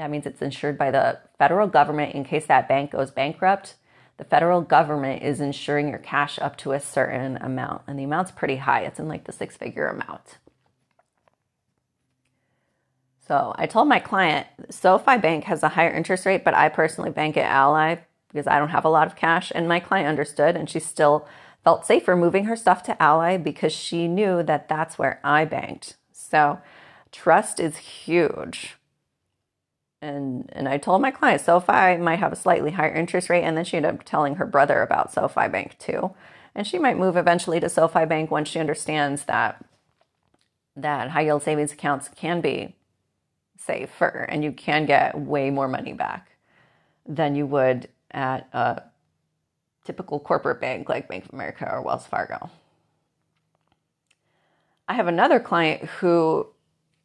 That 0.00 0.10
means 0.10 0.24
it's 0.24 0.40
insured 0.40 0.78
by 0.78 0.90
the 0.90 1.18
federal 1.36 1.66
government 1.66 2.14
in 2.14 2.24
case 2.24 2.46
that 2.46 2.66
bank 2.66 2.92
goes 2.92 3.10
bankrupt. 3.10 3.74
The 4.16 4.24
federal 4.24 4.62
government 4.62 5.22
is 5.22 5.42
insuring 5.42 5.90
your 5.90 5.98
cash 5.98 6.38
up 6.38 6.56
to 6.58 6.72
a 6.72 6.80
certain 6.80 7.36
amount, 7.36 7.82
and 7.86 7.98
the 7.98 8.04
amount's 8.04 8.30
pretty 8.30 8.56
high. 8.56 8.80
It's 8.80 8.98
in 8.98 9.08
like 9.08 9.24
the 9.24 9.32
six 9.32 9.58
figure 9.58 9.88
amount. 9.88 10.38
So 13.28 13.54
I 13.58 13.66
told 13.66 13.88
my 13.88 13.98
client 13.98 14.46
SoFi 14.70 15.18
Bank 15.18 15.44
has 15.44 15.62
a 15.62 15.68
higher 15.68 15.92
interest 15.92 16.24
rate, 16.24 16.44
but 16.44 16.54
I 16.54 16.70
personally 16.70 17.10
bank 17.10 17.36
at 17.36 17.44
Ally 17.44 17.96
because 18.32 18.46
I 18.46 18.58
don't 18.58 18.70
have 18.70 18.86
a 18.86 18.90
lot 18.90 19.06
of 19.06 19.16
cash. 19.16 19.52
And 19.54 19.68
my 19.68 19.80
client 19.80 20.08
understood, 20.08 20.56
and 20.56 20.70
she 20.70 20.80
still 20.80 21.28
felt 21.62 21.84
safer 21.84 22.16
moving 22.16 22.46
her 22.46 22.56
stuff 22.56 22.82
to 22.84 23.02
Ally 23.02 23.36
because 23.36 23.74
she 23.74 24.08
knew 24.08 24.42
that 24.44 24.66
that's 24.66 24.98
where 24.98 25.20
I 25.22 25.44
banked. 25.44 25.98
So 26.10 26.58
trust 27.12 27.60
is 27.60 27.76
huge. 27.76 28.78
And 30.02 30.48
and 30.52 30.68
I 30.68 30.78
told 30.78 31.02
my 31.02 31.10
client 31.10 31.42
SoFi 31.42 31.96
might 31.98 32.18
have 32.18 32.32
a 32.32 32.36
slightly 32.36 32.70
higher 32.72 32.94
interest 32.94 33.28
rate, 33.28 33.44
and 33.44 33.56
then 33.56 33.64
she 33.64 33.76
ended 33.76 33.94
up 33.94 34.04
telling 34.04 34.36
her 34.36 34.46
brother 34.46 34.82
about 34.82 35.12
SoFi 35.12 35.48
Bank 35.48 35.78
too. 35.78 36.14
And 36.54 36.66
she 36.66 36.78
might 36.78 36.98
move 36.98 37.16
eventually 37.16 37.60
to 37.60 37.68
SoFi 37.68 38.06
Bank 38.06 38.30
once 38.30 38.48
she 38.48 38.58
understands 38.58 39.24
that 39.24 39.64
that 40.76 41.10
high 41.10 41.22
yield 41.22 41.42
savings 41.42 41.72
accounts 41.72 42.08
can 42.08 42.40
be 42.40 42.74
safer 43.58 44.26
and 44.28 44.42
you 44.42 44.52
can 44.52 44.86
get 44.86 45.18
way 45.18 45.50
more 45.50 45.68
money 45.68 45.92
back 45.92 46.30
than 47.06 47.34
you 47.34 47.46
would 47.46 47.88
at 48.10 48.48
a 48.52 48.82
typical 49.84 50.18
corporate 50.18 50.60
bank 50.60 50.88
like 50.88 51.08
Bank 51.08 51.26
of 51.26 51.34
America 51.34 51.68
or 51.70 51.82
Wells 51.82 52.06
Fargo. 52.06 52.50
I 54.88 54.94
have 54.94 55.06
another 55.06 55.38
client 55.38 55.84
who 55.84 56.48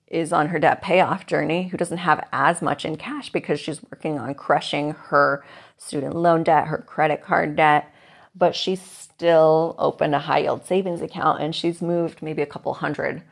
is 0.07 0.31
on 0.31 0.47
her 0.47 0.59
debt 0.59 0.81
payoff 0.81 1.25
journey 1.25 1.67
who 1.67 1.77
doesn't 1.77 1.97
have 2.00 2.27
as 2.31 2.62
much 2.62 2.85
in 2.85 2.95
cash 2.95 3.31
because 3.31 3.59
she's 3.59 3.81
working 3.83 4.19
on 4.19 4.33
crushing 4.33 4.91
her 4.91 5.43
student 5.77 6.15
loan 6.15 6.43
debt, 6.43 6.67
her 6.67 6.77
credit 6.77 7.21
card 7.21 7.55
debt, 7.55 7.91
but 8.35 8.55
she's 8.55 8.81
still 8.81 9.75
opened 9.77 10.13
a 10.13 10.19
high 10.19 10.39
yield 10.39 10.65
savings 10.65 11.01
account 11.01 11.41
and 11.41 11.55
she's 11.55 11.81
moved 11.81 12.21
maybe 12.21 12.41
a 12.41 12.45
couple 12.45 12.74
hundred 12.75 13.24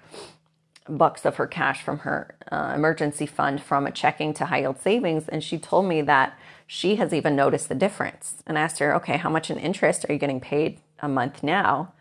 bucks 0.89 1.25
of 1.25 1.37
her 1.37 1.47
cash 1.47 1.81
from 1.81 1.99
her 1.99 2.35
uh, 2.51 2.73
emergency 2.75 3.25
fund 3.25 3.61
from 3.61 3.85
a 3.85 3.91
checking 3.91 4.33
to 4.33 4.45
high 4.45 4.59
yield 4.59 4.81
savings. 4.81 5.27
And 5.29 5.43
she 5.43 5.57
told 5.57 5.85
me 5.85 6.01
that 6.01 6.37
she 6.67 6.95
has 6.97 7.13
even 7.13 7.35
noticed 7.35 7.69
the 7.69 7.75
difference 7.75 8.43
and 8.47 8.57
asked 8.57 8.79
her, 8.79 8.95
okay, 8.95 9.17
how 9.17 9.29
much 9.29 9.49
in 9.49 9.57
interest 9.57 10.05
are 10.07 10.13
you 10.13 10.19
getting 10.19 10.41
paid 10.41 10.79
a 10.99 11.07
month 11.07 11.43
now? 11.43 11.93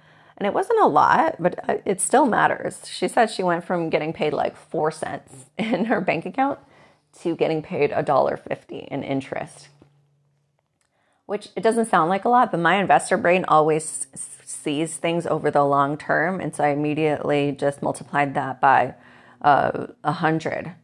And 0.43 0.47
it 0.49 0.55
wasn't 0.55 0.81
a 0.81 0.89
lot, 0.89 1.37
but 1.39 1.69
uh, 1.69 1.77
it 1.85 2.01
still 2.01 2.27
matters. 2.27 2.81
She 2.85 3.07
said 3.07 3.31
she 3.31 3.45
went 3.45 3.63
from 3.63 3.89
getting 3.91 4.13
paid 4.13 4.33
like 4.33 4.57
four 4.57 4.91
cents 4.91 5.45
in 5.57 5.85
her 5.85 6.01
bank 6.01 6.27
account 6.27 6.59
to 7.21 7.37
getting 7.37 7.63
paid 7.63 7.93
a 7.93 8.03
dollar 8.03 8.37
fifty 8.37 8.79
in 8.79 9.05
interest. 9.05 9.69
Which 11.27 11.51
it 11.55 11.63
doesn't 11.63 11.87
sound 11.87 12.11
like 12.11 12.25
a 12.25 12.29
lot, 12.29 12.51
but 12.51 12.59
my 12.59 12.75
investor 12.75 13.17
brain 13.17 13.45
always 13.47 14.09
sees 14.45 14.97
things 14.97 15.29
over 15.29 15.49
the 15.49 15.63
long 15.63 15.97
term. 15.97 16.41
And 16.41 16.53
so 16.53 16.65
I 16.65 16.71
immediately 16.71 17.53
just 17.53 17.81
multiplied 17.81 18.35
that 18.35 18.61
by 18.61 18.97
uh, 19.43 19.87
a 20.03 20.09
uh, 20.09 20.13
hundred. 20.13 20.75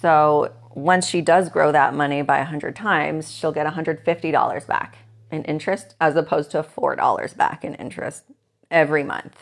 So 0.00 0.54
once 0.70 1.06
she 1.06 1.20
does 1.20 1.50
grow 1.50 1.70
that 1.70 1.92
money 1.92 2.22
by 2.22 2.38
a 2.38 2.46
hundred 2.46 2.76
times, 2.76 3.30
she'll 3.30 3.52
get 3.52 3.66
$150 3.66 4.66
back 4.66 4.96
in 5.30 5.44
interest 5.44 5.96
as 6.00 6.16
opposed 6.16 6.50
to 6.52 6.62
$4 6.62 7.36
back 7.36 7.62
in 7.62 7.74
interest 7.74 8.24
every 8.70 9.04
month. 9.04 9.36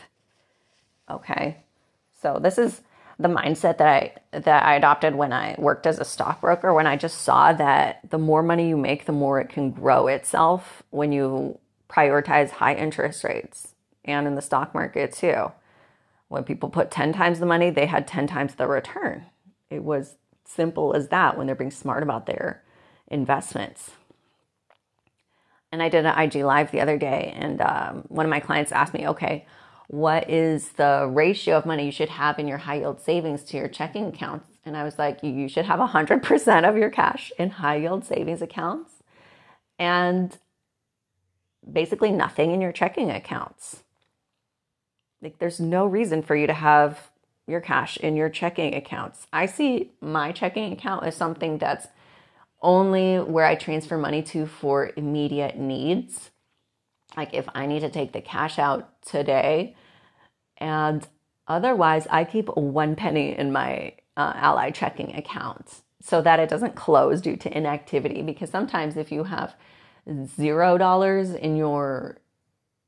Okay. 1.11 1.59
So 2.21 2.39
this 2.41 2.59
is 2.59 2.83
the 3.19 3.29
mindset 3.29 3.79
that 3.79 3.89
I 3.89 4.15
that 4.39 4.65
I 4.65 4.75
adopted 4.75 5.15
when 5.15 5.33
I 5.33 5.55
worked 5.59 5.87
as 5.87 5.99
a 5.99 6.05
stockbroker 6.05 6.73
when 6.73 6.87
I 6.87 6.97
just 6.97 7.23
saw 7.23 7.53
that 7.53 8.01
the 8.09 8.19
more 8.19 8.43
money 8.43 8.69
you 8.69 8.77
make 8.77 9.05
the 9.05 9.13
more 9.13 9.41
it 9.41 9.49
can 9.49 9.71
grow 9.71 10.07
itself 10.09 10.83
when 10.91 11.13
you 11.13 11.59
prioritize 11.89 12.51
high 12.51 12.75
interest 12.75 13.23
rates 13.23 13.75
and 14.05 14.27
in 14.27 14.35
the 14.35 14.43
stock 14.43 14.75
market 14.75 15.13
too. 15.13 15.53
When 16.29 16.45
people 16.45 16.71
put 16.71 16.91
10 16.91 17.13
times 17.13 17.41
the 17.41 17.47
money, 17.47 17.69
they 17.69 17.87
had 17.87 18.07
10 18.07 18.27
times 18.27 18.55
the 18.55 18.67
return. 18.67 19.27
It 19.69 19.85
was 19.85 20.17
simple 20.47 20.95
as 20.95 21.09
that 21.09 21.37
when 21.37 21.47
they're 21.47 21.55
being 21.55 21.71
smart 21.71 22.03
about 22.03 22.25
their 22.25 22.63
investments. 23.09 23.93
And 25.73 25.83
I 25.83 25.89
did 25.89 26.05
an 26.05 26.19
IG 26.19 26.45
live 26.45 26.71
the 26.71 26.83
other 26.83 26.99
day, 26.99 27.35
and 27.35 27.61
um, 27.63 28.05
one 28.09 28.27
of 28.27 28.31
my 28.31 28.41
clients 28.41 28.73
asked 28.73 28.93
me, 28.93 29.09
okay, 29.09 29.47
what 29.89 30.29
is 30.31 30.71
the 30.73 31.09
ratio 31.11 31.57
of 31.57 31.67
money 31.67 31.87
you 31.87 31.93
should 31.93 32.11
have 32.11 32.39
in 32.39 32.47
your 32.47 32.59
high 32.59 32.77
yield 32.77 33.01
savings 33.01 33.43
to 33.45 33.57
your 33.57 33.69
checking 33.69 34.07
accounts? 34.07 34.59
And 34.65 34.77
I 34.77 34.85
was 34.85 34.99
like, 34.99 35.23
you 35.23 35.49
should 35.49 35.65
have 35.65 35.81
100% 35.81 36.69
of 36.69 36.77
your 36.77 36.91
cash 36.91 37.33
in 37.39 37.51
high 37.51 37.77
yield 37.77 38.05
savings 38.05 38.43
accounts. 38.43 39.03
And 39.79 40.39
basically 41.71 42.11
nothing 42.11 42.53
in 42.53 42.61
your 42.61 42.73
checking 42.73 43.11
accounts. 43.11 43.83
Like 45.21 45.39
there's 45.39 45.61
no 45.61 45.87
reason 45.87 46.23
for 46.23 46.35
you 46.35 46.47
to 46.47 46.53
have 46.53 47.11
your 47.47 47.61
cash 47.61 47.97
in 47.97 48.17
your 48.17 48.29
checking 48.29 48.75
accounts. 48.75 49.27
I 49.33 49.47
see 49.47 49.91
my 50.01 50.33
checking 50.33 50.73
account 50.73 51.05
as 51.05 51.17
something 51.17 51.59
that's 51.59 51.89
only 52.63 53.19
where 53.19 53.45
I 53.45 53.55
transfer 53.55 53.99
money 53.99 54.23
to 54.25 54.47
for 54.47 54.93
immediate 54.97 55.59
needs. 55.59 56.31
Like 57.17 57.35
if 57.35 57.49
I 57.55 57.67
need 57.67 57.81
to 57.81 57.91
take 57.91 58.13
the 58.13 58.21
cash 58.21 58.59
out 58.59 59.03
today, 59.03 59.77
and 60.59 61.07
otherwise, 61.49 62.07
I 62.11 62.25
keep 62.25 62.49
one 62.57 62.97
penny 62.97 63.37
in 63.37 63.53
my 63.53 63.95
uh, 64.17 64.33
Ally 64.37 64.71
checking 64.71 65.15
account 65.15 65.83
so 66.01 66.23
that 66.23 66.41
it 66.41 66.49
doesn't 66.49 66.75
close 66.75 67.21
due 67.21 67.37
to 67.37 67.57
inactivity. 67.57 68.23
Because 68.23 68.51
sometimes, 68.51 68.97
if 68.97 69.13
you 69.13 69.25
have 69.25 69.55
zero 70.27 70.79
dollars 70.79 71.31
in 71.33 71.57
your 71.57 72.19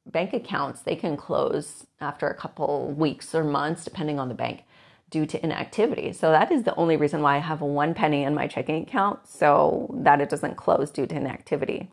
bank 0.06 0.32
accounts, 0.32 0.82
they 0.82 0.96
can 0.96 1.16
close 1.16 1.86
after 2.00 2.28
a 2.28 2.34
couple 2.34 2.90
weeks 2.92 3.34
or 3.34 3.44
months, 3.44 3.84
depending 3.84 4.18
on 4.18 4.28
the 4.28 4.34
bank, 4.34 4.64
due 5.14 5.24
to 5.24 5.40
inactivity. 5.44 6.12
So 6.12 6.32
that 6.32 6.50
is 6.50 6.64
the 6.64 6.74
only 6.74 6.96
reason 6.96 7.22
why 7.22 7.36
I 7.36 7.38
have 7.38 7.60
one 7.60 7.94
penny 7.94 8.24
in 8.24 8.34
my 8.34 8.48
checking 8.48 8.82
account 8.82 9.28
so 9.28 9.88
that 10.00 10.20
it 10.20 10.28
doesn't 10.28 10.56
close 10.56 10.90
due 10.90 11.06
to 11.06 11.14
inactivity. 11.14 11.88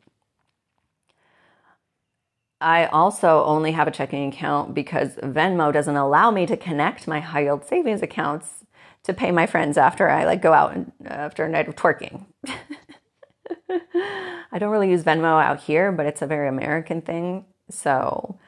I 2.60 2.88
also 2.88 3.44
only 3.44 3.74
have 3.74 3.88
a 3.88 3.92
checking 3.92 4.28
account 4.28 4.74
because 4.74 5.18
Venmo 5.18 5.72
doesn't 5.72 5.96
allow 5.96 6.32
me 6.32 6.48
to 6.48 6.58
connect 6.58 7.08
my 7.08 7.20
high 7.20 7.44
yield 7.44 7.64
savings 7.64 8.02
accounts 8.02 8.66
to 9.04 9.14
pay 9.14 9.30
my 9.32 9.46
friends 9.46 9.78
after 9.78 10.10
I 10.10 10.26
like 10.26 10.42
go 10.42 10.54
out 10.54 10.74
and, 10.74 10.92
after 11.06 11.46
a 11.46 11.50
night 11.50 11.68
of 11.68 11.76
twerking. 11.76 12.26
I 13.70 14.58
don't 14.58 14.72
really 14.72 14.90
use 14.90 15.04
Venmo 15.04 15.40
out 15.44 15.62
here, 15.62 15.92
but 15.92 16.08
it's 16.08 16.24
a 16.24 16.28
very 16.28 16.48
American 16.48 17.04
thing. 17.04 17.46
So 17.70 18.40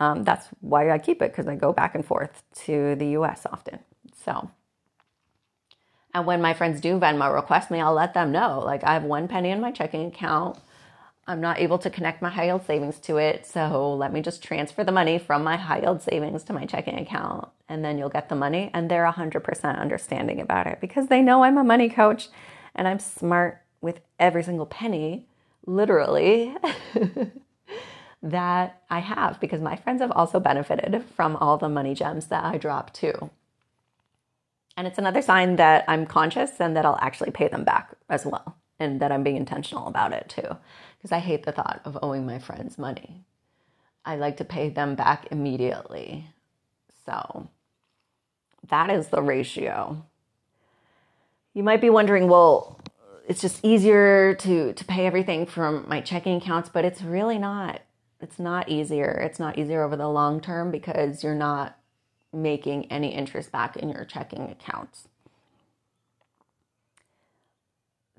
um, 0.00 0.24
that's 0.24 0.48
why 0.60 0.90
I 0.90 0.96
keep 0.98 1.20
it 1.20 1.32
because 1.32 1.46
I 1.46 1.54
go 1.54 1.70
back 1.74 1.94
and 1.94 2.04
forth 2.04 2.42
to 2.64 2.94
the 2.94 3.08
US 3.18 3.44
often. 3.52 3.80
So, 4.24 4.50
and 6.14 6.26
when 6.26 6.42
my 6.42 6.54
friends 6.54 6.80
do 6.80 6.98
Venmo 6.98 7.34
request 7.34 7.70
me, 7.70 7.80
I'll 7.80 7.94
let 7.94 8.14
them 8.14 8.32
know. 8.32 8.60
Like 8.64 8.84
I 8.84 8.94
have 8.94 9.04
one 9.04 9.28
penny 9.28 9.50
in 9.50 9.60
my 9.60 9.70
checking 9.72 10.06
account. 10.06 10.58
I'm 11.26 11.40
not 11.40 11.60
able 11.60 11.78
to 11.78 11.90
connect 11.90 12.20
my 12.20 12.30
high 12.30 12.46
yield 12.46 12.66
savings 12.66 12.98
to 13.00 13.16
it. 13.16 13.46
So 13.46 13.94
let 13.94 14.12
me 14.12 14.20
just 14.20 14.42
transfer 14.42 14.84
the 14.84 14.92
money 14.92 15.18
from 15.18 15.44
my 15.44 15.56
high 15.56 15.80
yield 15.80 16.02
savings 16.02 16.42
to 16.44 16.52
my 16.52 16.66
checking 16.66 16.98
account. 16.98 17.48
And 17.68 17.84
then 17.84 17.96
you'll 17.96 18.08
get 18.08 18.28
the 18.28 18.34
money. 18.34 18.70
And 18.74 18.90
they're 18.90 19.10
100% 19.10 19.78
understanding 19.80 20.40
about 20.40 20.66
it 20.66 20.80
because 20.80 21.06
they 21.06 21.22
know 21.22 21.44
I'm 21.44 21.56
a 21.58 21.64
money 21.64 21.88
coach 21.88 22.28
and 22.74 22.88
I'm 22.88 22.98
smart 22.98 23.62
with 23.80 24.00
every 24.18 24.42
single 24.42 24.66
penny, 24.66 25.26
literally, 25.64 26.54
that 28.22 28.82
I 28.90 28.98
have 28.98 29.40
because 29.40 29.60
my 29.60 29.76
friends 29.76 30.02
have 30.02 30.12
also 30.12 30.40
benefited 30.40 31.04
from 31.16 31.36
all 31.36 31.56
the 31.56 31.68
money 31.68 31.94
gems 31.94 32.26
that 32.26 32.44
I 32.44 32.58
drop 32.58 32.92
too. 32.92 33.30
And 34.76 34.86
it's 34.86 34.98
another 34.98 35.22
sign 35.22 35.56
that 35.56 35.84
I'm 35.86 36.06
conscious 36.06 36.60
and 36.60 36.76
that 36.76 36.86
I'll 36.86 36.98
actually 37.00 37.30
pay 37.30 37.48
them 37.48 37.64
back 37.64 37.94
as 38.08 38.24
well, 38.24 38.56
and 38.78 39.00
that 39.00 39.12
I'm 39.12 39.22
being 39.22 39.36
intentional 39.36 39.86
about 39.86 40.12
it 40.12 40.28
too, 40.28 40.56
because 40.96 41.12
I 41.12 41.18
hate 41.18 41.44
the 41.44 41.52
thought 41.52 41.82
of 41.84 41.98
owing 42.02 42.24
my 42.24 42.38
friends 42.38 42.78
money. 42.78 43.24
I 44.04 44.16
like 44.16 44.38
to 44.38 44.44
pay 44.44 44.70
them 44.70 44.94
back 44.94 45.28
immediately. 45.30 46.26
So 47.04 47.48
that 48.68 48.90
is 48.90 49.08
the 49.08 49.22
ratio. 49.22 50.04
You 51.54 51.62
might 51.62 51.80
be 51.80 51.90
wondering, 51.90 52.28
well, 52.28 52.80
it's 53.28 53.40
just 53.40 53.64
easier 53.64 54.34
to 54.36 54.72
to 54.72 54.84
pay 54.84 55.06
everything 55.06 55.46
from 55.46 55.84
my 55.88 56.00
checking 56.00 56.36
accounts, 56.36 56.68
but 56.68 56.84
it's 56.84 57.02
really 57.02 57.38
not. 57.38 57.82
It's 58.20 58.38
not 58.38 58.68
easier. 58.68 59.10
It's 59.10 59.38
not 59.38 59.58
easier 59.58 59.82
over 59.82 59.96
the 59.96 60.08
long 60.08 60.40
term 60.40 60.70
because 60.70 61.22
you're 61.22 61.34
not 61.34 61.76
making 62.32 62.90
any 62.90 63.14
interest 63.14 63.52
back 63.52 63.76
in 63.76 63.90
your 63.90 64.04
checking 64.04 64.50
accounts. 64.50 65.08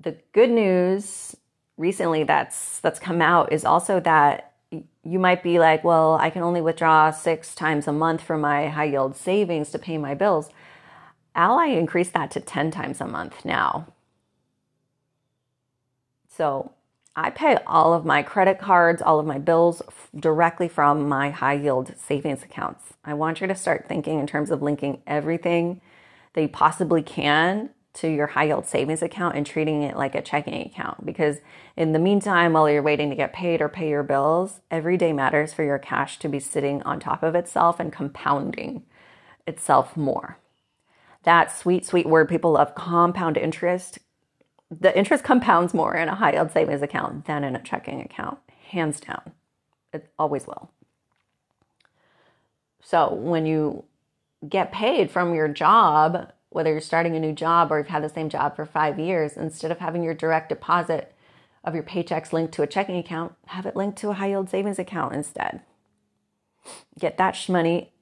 The 0.00 0.16
good 0.32 0.50
news 0.50 1.36
recently 1.76 2.24
that's 2.24 2.78
that's 2.80 3.00
come 3.00 3.20
out 3.20 3.52
is 3.52 3.64
also 3.64 4.00
that 4.00 4.52
you 5.02 5.18
might 5.18 5.42
be 5.42 5.58
like, 5.58 5.84
well, 5.84 6.16
I 6.20 6.30
can 6.30 6.42
only 6.42 6.60
withdraw 6.60 7.10
six 7.10 7.54
times 7.54 7.86
a 7.86 7.92
month 7.92 8.22
from 8.22 8.40
my 8.40 8.68
high 8.68 8.84
yield 8.84 9.16
savings 9.16 9.70
to 9.70 9.78
pay 9.78 9.98
my 9.98 10.14
bills. 10.14 10.50
Ally 11.34 11.66
increased 11.66 12.12
that 12.12 12.30
to 12.32 12.40
10 12.40 12.70
times 12.70 13.00
a 13.00 13.06
month 13.06 13.44
now. 13.44 13.86
So 16.28 16.72
I 17.16 17.30
pay 17.30 17.58
all 17.66 17.94
of 17.94 18.04
my 18.04 18.22
credit 18.22 18.58
cards, 18.58 19.00
all 19.00 19.20
of 19.20 19.26
my 19.26 19.38
bills 19.38 19.82
directly 20.18 20.66
from 20.68 21.08
my 21.08 21.30
high 21.30 21.54
yield 21.54 21.94
savings 21.96 22.42
accounts. 22.42 22.94
I 23.04 23.14
want 23.14 23.40
you 23.40 23.46
to 23.46 23.54
start 23.54 23.86
thinking 23.86 24.18
in 24.18 24.26
terms 24.26 24.50
of 24.50 24.62
linking 24.62 25.00
everything 25.06 25.80
that 26.32 26.42
you 26.42 26.48
possibly 26.48 27.02
can 27.02 27.70
to 27.94 28.08
your 28.08 28.26
high 28.26 28.44
yield 28.44 28.66
savings 28.66 29.02
account 29.02 29.36
and 29.36 29.46
treating 29.46 29.82
it 29.84 29.96
like 29.96 30.16
a 30.16 30.22
checking 30.22 30.66
account. 30.66 31.06
Because 31.06 31.36
in 31.76 31.92
the 31.92 32.00
meantime, 32.00 32.54
while 32.54 32.68
you're 32.68 32.82
waiting 32.82 33.10
to 33.10 33.16
get 33.16 33.32
paid 33.32 33.60
or 33.60 33.68
pay 33.68 33.88
your 33.88 34.02
bills, 34.02 34.60
every 34.68 34.96
day 34.96 35.12
matters 35.12 35.52
for 35.52 35.62
your 35.62 35.78
cash 35.78 36.18
to 36.18 36.28
be 36.28 36.40
sitting 36.40 36.82
on 36.82 36.98
top 36.98 37.22
of 37.22 37.36
itself 37.36 37.78
and 37.78 37.92
compounding 37.92 38.82
itself 39.46 39.96
more. 39.96 40.38
That 41.22 41.56
sweet, 41.56 41.86
sweet 41.86 42.06
word 42.06 42.28
people 42.28 42.52
love 42.52 42.74
compound 42.74 43.36
interest. 43.36 44.00
The 44.80 44.96
interest 44.96 45.24
compounds 45.24 45.74
more 45.74 45.94
in 45.94 46.08
a 46.08 46.14
high 46.14 46.32
yield 46.32 46.52
savings 46.52 46.82
account 46.82 47.26
than 47.26 47.44
in 47.44 47.54
a 47.54 47.62
checking 47.62 48.00
account, 48.00 48.38
hands 48.70 49.00
down. 49.00 49.32
It 49.92 50.10
always 50.18 50.46
will. 50.46 50.70
So 52.82 53.12
when 53.12 53.46
you 53.46 53.84
get 54.48 54.72
paid 54.72 55.10
from 55.10 55.34
your 55.34 55.48
job, 55.48 56.32
whether 56.50 56.70
you're 56.70 56.80
starting 56.80 57.16
a 57.16 57.20
new 57.20 57.32
job 57.32 57.72
or 57.72 57.78
you've 57.78 57.88
had 57.88 58.04
the 58.04 58.08
same 58.08 58.28
job 58.28 58.56
for 58.56 58.66
five 58.66 58.98
years, 58.98 59.36
instead 59.36 59.70
of 59.70 59.78
having 59.78 60.02
your 60.02 60.14
direct 60.14 60.48
deposit 60.48 61.14
of 61.62 61.74
your 61.74 61.82
paychecks 61.82 62.32
linked 62.32 62.52
to 62.54 62.62
a 62.62 62.66
checking 62.66 62.96
account, 62.96 63.32
have 63.46 63.66
it 63.66 63.76
linked 63.76 63.98
to 63.98 64.10
a 64.10 64.14
high 64.14 64.28
yield 64.28 64.50
savings 64.50 64.78
account 64.78 65.14
instead. 65.14 65.60
Get 66.98 67.16
that 67.18 67.48
money 67.48 67.92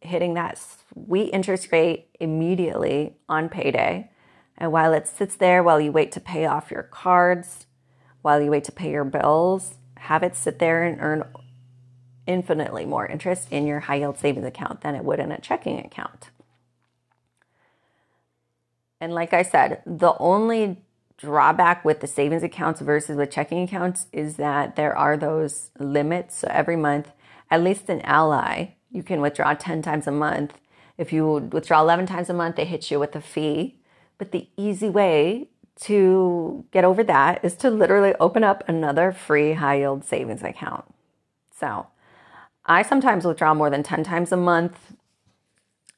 hitting 0.00 0.34
that 0.34 0.58
sweet 0.58 1.30
interest 1.30 1.70
rate 1.72 2.08
immediately 2.18 3.16
on 3.28 3.48
payday. 3.48 4.10
And 4.56 4.72
while 4.72 4.92
it 4.92 5.08
sits 5.08 5.36
there, 5.36 5.62
while 5.62 5.80
you 5.80 5.92
wait 5.92 6.12
to 6.12 6.20
pay 6.20 6.46
off 6.46 6.70
your 6.70 6.84
cards, 6.84 7.66
while 8.22 8.40
you 8.40 8.50
wait 8.50 8.64
to 8.64 8.72
pay 8.72 8.90
your 8.90 9.04
bills, 9.04 9.74
have 9.98 10.22
it 10.22 10.36
sit 10.36 10.58
there 10.58 10.84
and 10.84 11.00
earn 11.00 11.24
infinitely 12.26 12.84
more 12.84 13.06
interest 13.06 13.48
in 13.50 13.66
your 13.66 13.80
high 13.80 13.96
yield 13.96 14.18
savings 14.18 14.46
account 14.46 14.82
than 14.82 14.94
it 14.94 15.04
would 15.04 15.18
in 15.18 15.32
a 15.32 15.40
checking 15.40 15.78
account. 15.78 16.30
And 19.00 19.12
like 19.12 19.32
I 19.32 19.42
said, 19.42 19.82
the 19.84 20.14
only 20.18 20.78
drawback 21.16 21.84
with 21.84 22.00
the 22.00 22.06
savings 22.06 22.42
accounts 22.42 22.80
versus 22.80 23.16
with 23.16 23.30
checking 23.30 23.62
accounts 23.62 24.06
is 24.12 24.36
that 24.36 24.76
there 24.76 24.96
are 24.96 25.16
those 25.16 25.70
limits. 25.78 26.38
So 26.38 26.48
every 26.50 26.76
month, 26.76 27.10
at 27.50 27.62
least 27.62 27.88
in 27.88 28.00
Ally, 28.02 28.74
you 28.90 29.02
can 29.02 29.20
withdraw 29.20 29.54
10 29.54 29.82
times 29.82 30.06
a 30.06 30.12
month. 30.12 30.58
If 30.98 31.12
you 31.12 31.26
withdraw 31.52 31.80
11 31.80 32.06
times 32.06 32.30
a 32.30 32.34
month, 32.34 32.56
they 32.56 32.64
hit 32.64 32.90
you 32.90 33.00
with 33.00 33.16
a 33.16 33.20
fee. 33.20 33.81
But 34.18 34.32
the 34.32 34.48
easy 34.56 34.88
way 34.88 35.48
to 35.82 36.64
get 36.70 36.84
over 36.84 37.02
that 37.04 37.44
is 37.44 37.56
to 37.56 37.70
literally 37.70 38.14
open 38.20 38.44
up 38.44 38.62
another 38.68 39.10
free 39.12 39.54
high 39.54 39.78
yield 39.78 40.04
savings 40.04 40.42
account. 40.42 40.84
So 41.50 41.86
I 42.66 42.82
sometimes 42.82 43.24
withdraw 43.24 43.54
more 43.54 43.70
than 43.70 43.82
10 43.82 44.04
times 44.04 44.30
a 44.32 44.36
month, 44.36 44.92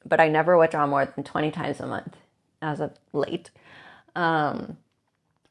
but 0.03 0.19
I 0.19 0.27
never 0.27 0.57
withdraw 0.57 0.87
more 0.87 1.05
than 1.05 1.23
20 1.23 1.51
times 1.51 1.79
a 1.79 1.87
month 1.87 2.15
as 2.61 2.79
of 2.79 2.93
late. 3.13 3.51
Um, 4.15 4.77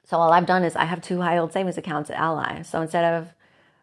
so 0.05 0.19
all 0.19 0.33
I've 0.33 0.47
done 0.47 0.65
is 0.65 0.77
I 0.77 0.85
have 0.85 1.01
two 1.01 1.21
high 1.21 1.35
yield 1.35 1.53
savings 1.53 1.79
accounts 1.79 2.11
at 2.11 2.19
Ally. 2.19 2.63
So 2.63 2.81
instead 2.83 3.05
of 3.15 3.29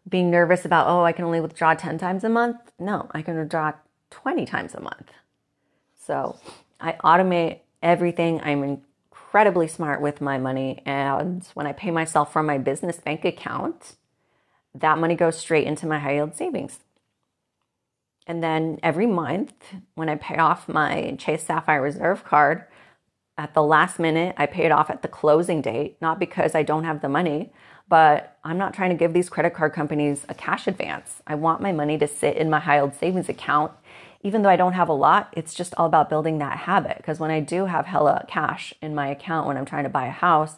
being 0.07 0.29
nervous 0.29 0.65
about, 0.65 0.87
oh, 0.87 1.03
I 1.03 1.11
can 1.11 1.25
only 1.25 1.39
withdraw 1.39 1.73
10 1.73 1.97
times 1.97 2.23
a 2.23 2.29
month, 2.29 2.57
no, 2.79 3.09
I 3.11 3.21
can 3.21 3.37
withdraw 3.37 3.73
20 4.09 4.45
times 4.45 4.75
a 4.75 4.81
month. 4.81 5.11
So 5.99 6.37
I 6.79 6.93
automate 7.03 7.59
everything. 7.81 8.41
I'm 8.43 8.63
incredibly 8.63 9.67
smart 9.67 10.01
with 10.01 10.21
my 10.21 10.37
money. 10.37 10.81
And 10.85 11.47
when 11.53 11.67
I 11.67 11.73
pay 11.73 11.91
myself 11.91 12.31
from 12.33 12.45
my 12.45 12.57
business 12.57 12.97
bank 12.97 13.25
account, 13.25 13.95
that 14.73 14.97
money 14.97 15.15
goes 15.15 15.37
straight 15.37 15.67
into 15.67 15.85
my 15.85 15.99
high 15.99 16.15
yield 16.15 16.35
savings. 16.35 16.79
And 18.27 18.43
then 18.43 18.79
every 18.83 19.07
month, 19.07 19.53
when 19.95 20.07
I 20.09 20.15
pay 20.15 20.37
off 20.37 20.69
my 20.69 21.15
Chase 21.17 21.43
Sapphire 21.43 21.81
Reserve 21.81 22.23
card, 22.23 22.65
at 23.41 23.53
the 23.55 23.63
last 23.63 23.99
minute. 23.99 24.35
I 24.37 24.45
pay 24.45 24.63
it 24.65 24.71
off 24.71 24.89
at 24.89 25.01
the 25.01 25.07
closing 25.07 25.61
date, 25.61 25.97
not 26.01 26.19
because 26.19 26.53
I 26.53 26.63
don't 26.63 26.83
have 26.83 27.01
the 27.01 27.09
money, 27.09 27.51
but 27.89 28.37
I'm 28.43 28.57
not 28.57 28.73
trying 28.73 28.91
to 28.91 28.95
give 28.95 29.13
these 29.13 29.29
credit 29.29 29.53
card 29.53 29.73
companies 29.73 30.25
a 30.29 30.35
cash 30.35 30.67
advance. 30.67 31.21
I 31.25 31.35
want 31.35 31.61
my 31.61 31.71
money 31.71 31.97
to 31.97 32.07
sit 32.07 32.37
in 32.37 32.49
my 32.49 32.59
high 32.59 32.77
yield 32.77 32.93
savings 32.95 33.29
account. 33.29 33.71
Even 34.23 34.43
though 34.43 34.49
I 34.49 34.55
don't 34.55 34.73
have 34.73 34.89
a 34.89 34.93
lot, 34.93 35.33
it's 35.35 35.53
just 35.53 35.73
all 35.75 35.87
about 35.87 36.09
building 36.09 36.37
that 36.37 36.59
habit. 36.59 36.97
Because 36.97 37.19
when 37.19 37.31
I 37.31 37.39
do 37.39 37.65
have 37.65 37.87
hella 37.87 38.25
cash 38.27 38.73
in 38.81 38.93
my 38.93 39.07
account 39.07 39.47
when 39.47 39.57
I'm 39.57 39.65
trying 39.65 39.83
to 39.83 39.89
buy 39.89 40.05
a 40.05 40.11
house, 40.11 40.57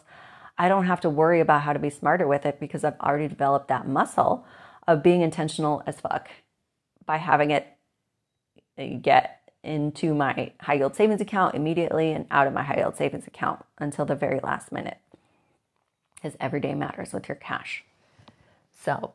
I 0.58 0.68
don't 0.68 0.84
have 0.86 1.00
to 1.00 1.10
worry 1.10 1.40
about 1.40 1.62
how 1.62 1.72
to 1.72 1.78
be 1.78 1.90
smarter 1.90 2.26
with 2.26 2.46
it 2.46 2.60
because 2.60 2.84
I've 2.84 3.00
already 3.00 3.28
developed 3.28 3.68
that 3.68 3.88
muscle 3.88 4.46
of 4.86 5.02
being 5.02 5.22
intentional 5.22 5.82
as 5.86 6.00
fuck 6.00 6.28
by 7.06 7.16
having 7.16 7.50
it 7.50 7.66
eh, 8.78 8.94
get 8.94 9.40
into 9.62 10.14
my 10.14 10.52
high 10.60 10.74
yield 10.74 10.94
savings 10.94 11.20
account 11.20 11.54
immediately 11.54 12.12
and 12.12 12.26
out 12.30 12.46
of 12.46 12.52
my 12.52 12.62
high 12.62 12.76
yield 12.76 12.96
savings 12.96 13.26
account 13.26 13.64
until 13.78 14.04
the 14.04 14.14
very 14.14 14.40
last 14.40 14.70
minute. 14.70 14.98
Because 16.16 16.36
every 16.38 16.60
day 16.60 16.74
matters 16.74 17.12
with 17.12 17.28
your 17.28 17.36
cash. 17.36 17.82
So 18.78 19.14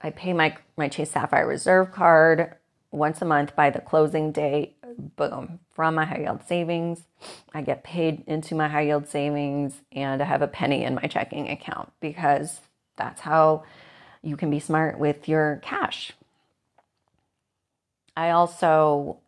I 0.00 0.10
pay 0.10 0.32
my, 0.32 0.56
my 0.76 0.88
Chase 0.88 1.10
Sapphire 1.10 1.46
Reserve 1.46 1.92
card 1.92 2.56
once 2.96 3.20
a 3.20 3.24
month 3.24 3.54
by 3.54 3.70
the 3.70 3.80
closing 3.80 4.32
date. 4.32 4.76
Boom, 5.16 5.60
from 5.74 5.94
my 5.94 6.06
high 6.06 6.20
yield 6.20 6.40
savings. 6.46 7.02
I 7.52 7.60
get 7.60 7.84
paid 7.84 8.24
into 8.26 8.54
my 8.54 8.68
high 8.68 8.82
yield 8.82 9.06
savings 9.06 9.82
and 9.92 10.22
I 10.22 10.24
have 10.24 10.42
a 10.42 10.48
penny 10.48 10.82
in 10.84 10.94
my 10.94 11.02
checking 11.02 11.48
account 11.50 11.92
because 12.00 12.60
that's 12.96 13.20
how 13.20 13.64
you 14.22 14.36
can 14.36 14.50
be 14.50 14.58
smart 14.58 14.98
with 14.98 15.28
your 15.28 15.60
cash. 15.62 16.12
I 18.16 18.30
also 18.30 19.18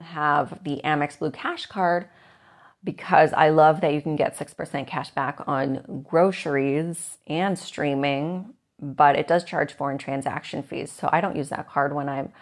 have 0.00 0.64
the 0.64 0.80
Amex 0.84 1.20
Blue 1.20 1.30
Cash 1.30 1.66
Card 1.66 2.08
because 2.82 3.32
I 3.32 3.50
love 3.50 3.80
that 3.80 3.94
you 3.94 4.02
can 4.02 4.16
get 4.16 4.36
6% 4.36 4.86
cash 4.88 5.10
back 5.10 5.40
on 5.46 6.04
groceries 6.06 7.18
and 7.28 7.56
streaming, 7.56 8.54
but 8.82 9.14
it 9.14 9.28
does 9.28 9.44
charge 9.44 9.72
foreign 9.72 9.98
transaction 9.98 10.64
fees. 10.64 10.90
So 10.90 11.08
I 11.12 11.20
don't 11.20 11.36
use 11.36 11.48
that 11.50 11.68
card 11.68 11.94
when 11.94 12.08
I'm 12.08 12.32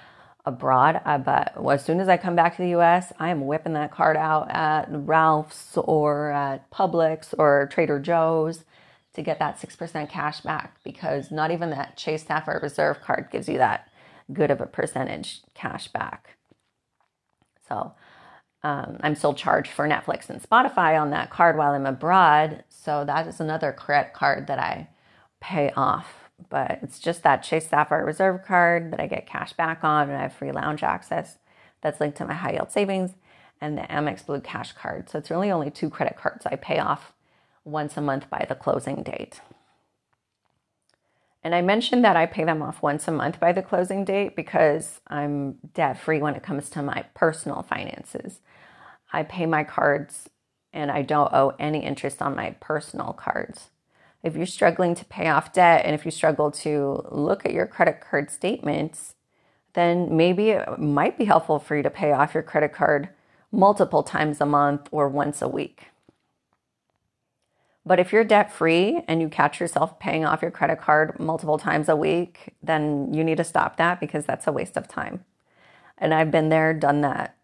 abroad. 0.44 1.00
Uh, 1.04 1.18
but 1.18 1.52
as 1.70 1.84
soon 1.84 2.00
as 2.00 2.08
I 2.08 2.16
come 2.16 2.36
back 2.36 2.56
to 2.56 2.62
the 2.62 2.76
US, 2.76 3.12
I 3.18 3.30
am 3.30 3.46
whipping 3.46 3.74
that 3.74 3.92
card 3.92 4.16
out 4.16 4.50
at 4.50 4.86
Ralphs 4.90 5.76
or 5.76 6.32
at 6.32 6.70
Publix 6.70 7.34
or 7.38 7.68
Trader 7.72 8.00
Joe's 8.00 8.64
to 9.14 9.22
get 9.22 9.38
that 9.38 9.60
6% 9.60 10.08
cash 10.08 10.40
back 10.40 10.78
because 10.84 11.30
not 11.30 11.50
even 11.50 11.70
that 11.70 11.96
Chase 11.96 12.24
Sapphire 12.26 12.60
Reserve 12.62 13.00
card 13.02 13.28
gives 13.30 13.48
you 13.48 13.58
that 13.58 13.88
good 14.32 14.50
of 14.50 14.60
a 14.60 14.66
percentage 14.66 15.40
cash 15.54 15.88
back. 15.88 16.36
So 17.68 17.92
um, 18.62 18.98
I'm 19.00 19.14
still 19.14 19.34
charged 19.34 19.70
for 19.70 19.88
Netflix 19.88 20.30
and 20.30 20.42
Spotify 20.42 21.00
on 21.00 21.10
that 21.10 21.30
card 21.30 21.56
while 21.56 21.72
I'm 21.72 21.86
abroad. 21.86 22.64
So 22.68 23.04
that 23.04 23.26
is 23.26 23.40
another 23.40 23.72
credit 23.72 24.12
card 24.14 24.46
that 24.46 24.58
I 24.58 24.88
pay 25.40 25.72
off. 25.76 26.21
But 26.48 26.80
it's 26.82 26.98
just 26.98 27.22
that 27.22 27.42
Chase 27.42 27.68
Sapphire 27.68 28.04
Reserve 28.04 28.44
card 28.44 28.92
that 28.92 29.00
I 29.00 29.06
get 29.06 29.26
cash 29.26 29.52
back 29.52 29.84
on, 29.84 30.08
and 30.08 30.18
I 30.18 30.22
have 30.22 30.32
free 30.32 30.52
lounge 30.52 30.82
access 30.82 31.38
that's 31.80 32.00
linked 32.00 32.18
to 32.18 32.26
my 32.26 32.34
high 32.34 32.52
yield 32.52 32.70
savings 32.70 33.12
and 33.60 33.78
the 33.78 33.82
Amex 33.82 34.26
Blue 34.26 34.40
Cash 34.40 34.72
card. 34.72 35.08
So 35.08 35.18
it's 35.18 35.30
really 35.30 35.50
only 35.50 35.70
two 35.70 35.88
credit 35.88 36.16
cards 36.16 36.46
I 36.46 36.56
pay 36.56 36.78
off 36.78 37.12
once 37.64 37.96
a 37.96 38.00
month 38.00 38.28
by 38.28 38.44
the 38.48 38.56
closing 38.56 39.02
date. 39.02 39.40
And 41.44 41.54
I 41.54 41.60
mentioned 41.60 42.04
that 42.04 42.16
I 42.16 42.26
pay 42.26 42.44
them 42.44 42.62
off 42.62 42.82
once 42.82 43.08
a 43.08 43.12
month 43.12 43.40
by 43.40 43.52
the 43.52 43.62
closing 43.62 44.04
date 44.04 44.36
because 44.36 45.00
I'm 45.08 45.58
debt 45.74 45.98
free 45.98 46.20
when 46.20 46.36
it 46.36 46.42
comes 46.42 46.70
to 46.70 46.82
my 46.82 47.04
personal 47.14 47.62
finances. 47.62 48.40
I 49.12 49.24
pay 49.24 49.46
my 49.46 49.64
cards 49.64 50.28
and 50.72 50.90
I 50.90 51.02
don't 51.02 51.32
owe 51.32 51.54
any 51.58 51.84
interest 51.84 52.22
on 52.22 52.36
my 52.36 52.56
personal 52.60 53.12
cards. 53.12 53.70
If 54.22 54.36
you're 54.36 54.46
struggling 54.46 54.94
to 54.94 55.04
pay 55.04 55.28
off 55.28 55.52
debt 55.52 55.84
and 55.84 55.94
if 55.94 56.04
you 56.04 56.10
struggle 56.10 56.50
to 56.52 57.06
look 57.10 57.44
at 57.44 57.52
your 57.52 57.66
credit 57.66 58.00
card 58.00 58.30
statements, 58.30 59.14
then 59.74 60.16
maybe 60.16 60.50
it 60.50 60.78
might 60.78 61.18
be 61.18 61.24
helpful 61.24 61.58
for 61.58 61.76
you 61.76 61.82
to 61.82 61.90
pay 61.90 62.12
off 62.12 62.34
your 62.34 62.42
credit 62.42 62.72
card 62.72 63.08
multiple 63.50 64.02
times 64.02 64.40
a 64.40 64.46
month 64.46 64.88
or 64.90 65.08
once 65.08 65.42
a 65.42 65.48
week. 65.48 65.88
But 67.84 67.98
if 67.98 68.12
you're 68.12 68.24
debt 68.24 68.52
free 68.52 69.02
and 69.08 69.20
you 69.20 69.28
catch 69.28 69.58
yourself 69.58 69.98
paying 69.98 70.24
off 70.24 70.42
your 70.42 70.52
credit 70.52 70.80
card 70.80 71.18
multiple 71.18 71.58
times 71.58 71.88
a 71.88 71.96
week, 71.96 72.54
then 72.62 73.12
you 73.12 73.24
need 73.24 73.38
to 73.38 73.44
stop 73.44 73.76
that 73.78 73.98
because 73.98 74.24
that's 74.24 74.46
a 74.46 74.52
waste 74.52 74.76
of 74.76 74.86
time. 74.86 75.24
And 75.98 76.14
I've 76.14 76.30
been 76.30 76.48
there, 76.48 76.72
done 76.74 77.00
that. 77.00 77.36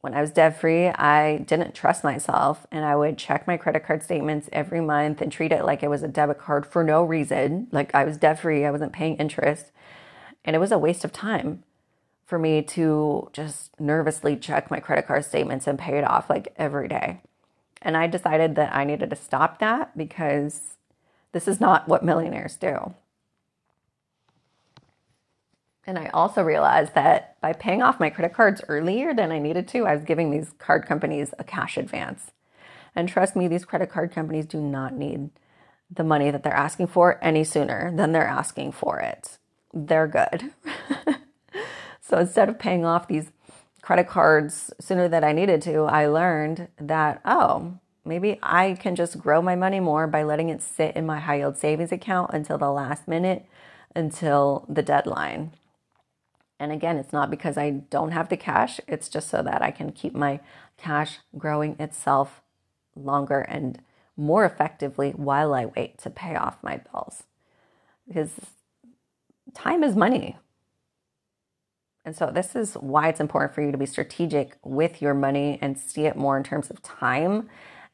When 0.00 0.14
I 0.14 0.22
was 0.22 0.30
debt 0.30 0.58
free, 0.58 0.88
I 0.88 1.38
didn't 1.38 1.74
trust 1.74 2.04
myself 2.04 2.66
and 2.72 2.84
I 2.84 2.96
would 2.96 3.18
check 3.18 3.46
my 3.46 3.58
credit 3.58 3.84
card 3.84 4.02
statements 4.02 4.48
every 4.50 4.80
month 4.80 5.20
and 5.20 5.30
treat 5.30 5.52
it 5.52 5.64
like 5.64 5.82
it 5.82 5.90
was 5.90 6.02
a 6.02 6.08
debit 6.08 6.38
card 6.38 6.64
for 6.64 6.82
no 6.82 7.02
reason. 7.02 7.68
Like 7.70 7.94
I 7.94 8.04
was 8.04 8.16
debt 8.16 8.40
free, 8.40 8.64
I 8.64 8.70
wasn't 8.70 8.94
paying 8.94 9.16
interest. 9.16 9.72
And 10.42 10.56
it 10.56 10.58
was 10.58 10.72
a 10.72 10.78
waste 10.78 11.04
of 11.04 11.12
time 11.12 11.64
for 12.24 12.38
me 12.38 12.62
to 12.62 13.28
just 13.34 13.78
nervously 13.78 14.36
check 14.36 14.70
my 14.70 14.80
credit 14.80 15.06
card 15.06 15.24
statements 15.24 15.66
and 15.66 15.78
pay 15.78 15.98
it 15.98 16.04
off 16.04 16.30
like 16.30 16.54
every 16.56 16.88
day. 16.88 17.20
And 17.82 17.96
I 17.96 18.06
decided 18.06 18.54
that 18.54 18.74
I 18.74 18.84
needed 18.84 19.10
to 19.10 19.16
stop 19.16 19.58
that 19.58 19.98
because 19.98 20.76
this 21.32 21.46
is 21.46 21.60
not 21.60 21.88
what 21.88 22.04
millionaires 22.04 22.56
do. 22.56 22.94
And 25.90 25.98
I 25.98 26.06
also 26.14 26.44
realized 26.44 26.94
that 26.94 27.34
by 27.40 27.52
paying 27.52 27.82
off 27.82 27.98
my 27.98 28.10
credit 28.10 28.32
cards 28.32 28.62
earlier 28.68 29.12
than 29.12 29.32
I 29.32 29.40
needed 29.40 29.66
to, 29.70 29.86
I 29.86 29.96
was 29.96 30.04
giving 30.04 30.30
these 30.30 30.52
card 30.56 30.86
companies 30.86 31.34
a 31.36 31.42
cash 31.42 31.76
advance. 31.76 32.30
And 32.94 33.08
trust 33.08 33.34
me, 33.34 33.48
these 33.48 33.64
credit 33.64 33.90
card 33.90 34.12
companies 34.12 34.46
do 34.46 34.60
not 34.60 34.94
need 34.94 35.30
the 35.90 36.04
money 36.04 36.30
that 36.30 36.44
they're 36.44 36.54
asking 36.54 36.86
for 36.86 37.18
any 37.20 37.42
sooner 37.42 37.92
than 37.92 38.12
they're 38.12 38.24
asking 38.24 38.70
for 38.70 39.00
it. 39.00 39.38
They're 39.74 40.06
good. 40.06 40.52
so 42.00 42.18
instead 42.18 42.48
of 42.48 42.60
paying 42.60 42.84
off 42.84 43.08
these 43.08 43.32
credit 43.82 44.06
cards 44.06 44.72
sooner 44.78 45.08
than 45.08 45.24
I 45.24 45.32
needed 45.32 45.60
to, 45.62 45.86
I 45.86 46.06
learned 46.06 46.68
that, 46.78 47.20
oh, 47.24 47.80
maybe 48.04 48.38
I 48.44 48.74
can 48.78 48.94
just 48.94 49.18
grow 49.18 49.42
my 49.42 49.56
money 49.56 49.80
more 49.80 50.06
by 50.06 50.22
letting 50.22 50.50
it 50.50 50.62
sit 50.62 50.94
in 50.94 51.04
my 51.04 51.18
high 51.18 51.38
yield 51.38 51.58
savings 51.58 51.90
account 51.90 52.30
until 52.32 52.58
the 52.58 52.70
last 52.70 53.08
minute, 53.08 53.44
until 53.96 54.66
the 54.68 54.82
deadline. 54.82 55.50
And 56.60 56.72
again, 56.72 56.98
it's 56.98 57.12
not 57.12 57.30
because 57.30 57.56
I 57.56 57.70
don't 57.70 58.12
have 58.12 58.28
the 58.28 58.36
cash, 58.36 58.80
it's 58.86 59.08
just 59.08 59.30
so 59.30 59.42
that 59.42 59.62
I 59.62 59.70
can 59.70 59.92
keep 59.92 60.14
my 60.14 60.40
cash 60.76 61.18
growing 61.38 61.74
itself 61.80 62.42
longer 62.94 63.40
and 63.40 63.80
more 64.14 64.44
effectively 64.44 65.12
while 65.12 65.54
I 65.54 65.64
wait 65.64 65.96
to 66.00 66.10
pay 66.10 66.36
off 66.36 66.62
my 66.62 66.76
bills. 66.76 67.24
Because 68.06 68.32
time 69.54 69.82
is 69.82 69.96
money. 69.96 70.36
And 72.04 72.14
so, 72.14 72.30
this 72.30 72.54
is 72.54 72.74
why 72.74 73.08
it's 73.08 73.20
important 73.20 73.54
for 73.54 73.62
you 73.62 73.72
to 73.72 73.78
be 73.78 73.86
strategic 73.86 74.58
with 74.62 75.00
your 75.00 75.14
money 75.14 75.58
and 75.62 75.78
see 75.78 76.06
it 76.06 76.16
more 76.16 76.36
in 76.36 76.44
terms 76.44 76.70
of 76.70 76.82
time 76.82 77.48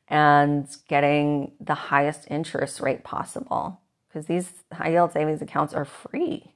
and 0.08 0.68
getting 0.88 1.52
the 1.60 1.74
highest 1.74 2.26
interest 2.30 2.80
rate 2.80 3.04
possible. 3.04 3.80
Because 4.08 4.26
these 4.26 4.64
high 4.72 4.90
yield 4.90 5.12
savings 5.12 5.42
accounts 5.42 5.74
are 5.74 5.84
free. 5.84 6.55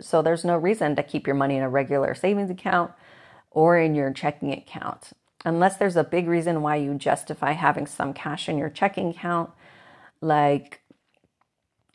So, 0.00 0.22
there's 0.22 0.44
no 0.44 0.56
reason 0.56 0.96
to 0.96 1.02
keep 1.02 1.26
your 1.26 1.36
money 1.36 1.56
in 1.56 1.62
a 1.62 1.68
regular 1.68 2.14
savings 2.14 2.50
account 2.50 2.92
or 3.50 3.78
in 3.78 3.94
your 3.94 4.12
checking 4.12 4.52
account. 4.52 5.12
Unless 5.44 5.76
there's 5.76 5.96
a 5.96 6.04
big 6.04 6.28
reason 6.28 6.62
why 6.62 6.76
you 6.76 6.94
justify 6.94 7.52
having 7.52 7.86
some 7.86 8.12
cash 8.12 8.48
in 8.48 8.58
your 8.58 8.68
checking 8.68 9.10
account, 9.10 9.50
like 10.20 10.80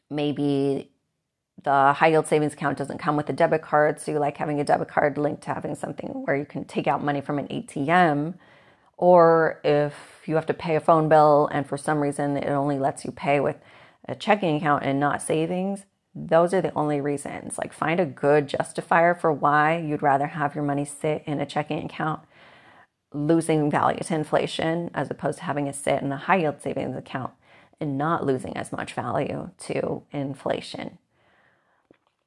maybe 0.09 0.91
the 1.63 1.93
high 1.93 2.07
yield 2.07 2.27
savings 2.27 2.53
account 2.53 2.77
doesn't 2.77 2.97
come 2.97 3.15
with 3.15 3.29
a 3.29 3.33
debit 3.33 3.61
card, 3.61 3.99
so 3.99 4.11
you 4.11 4.19
like 4.19 4.37
having 4.37 4.59
a 4.59 4.63
debit 4.63 4.87
card 4.87 5.17
linked 5.17 5.43
to 5.43 5.53
having 5.53 5.75
something 5.75 6.09
where 6.25 6.35
you 6.35 6.45
can 6.45 6.65
take 6.65 6.87
out 6.87 7.03
money 7.03 7.21
from 7.21 7.37
an 7.39 7.47
ATM, 7.47 8.35
or 8.97 9.59
if 9.63 9.93
you 10.25 10.35
have 10.35 10.45
to 10.47 10.53
pay 10.53 10.75
a 10.75 10.79
phone 10.79 11.09
bill 11.09 11.49
and 11.51 11.67
for 11.67 11.77
some 11.77 11.99
reason 11.99 12.37
it 12.37 12.49
only 12.49 12.79
lets 12.79 13.05
you 13.05 13.11
pay 13.11 13.39
with 13.39 13.57
a 14.07 14.15
checking 14.15 14.55
account 14.55 14.83
and 14.83 14.99
not 14.99 15.21
savings, 15.21 15.85
those 16.13 16.53
are 16.53 16.61
the 16.61 16.73
only 16.73 16.99
reasons. 16.99 17.57
Like, 17.57 17.73
find 17.73 17.99
a 17.99 18.05
good 18.05 18.47
justifier 18.47 19.15
for 19.15 19.31
why 19.31 19.77
you'd 19.77 20.01
rather 20.01 20.27
have 20.27 20.55
your 20.55 20.63
money 20.63 20.85
sit 20.85 21.23
in 21.25 21.39
a 21.39 21.45
checking 21.45 21.85
account 21.85 22.21
losing 23.13 23.69
value 23.69 23.99
to 23.99 24.15
inflation 24.15 24.89
as 24.93 25.11
opposed 25.11 25.39
to 25.39 25.43
having 25.43 25.67
it 25.67 25.75
sit 25.75 26.01
in 26.01 26.11
a 26.11 26.17
high 26.17 26.37
yield 26.37 26.61
savings 26.61 26.95
account 26.95 27.33
and 27.79 27.97
not 27.97 28.25
losing 28.25 28.55
as 28.55 28.71
much 28.71 28.93
value 28.93 29.49
to 29.57 30.03
inflation. 30.11 30.97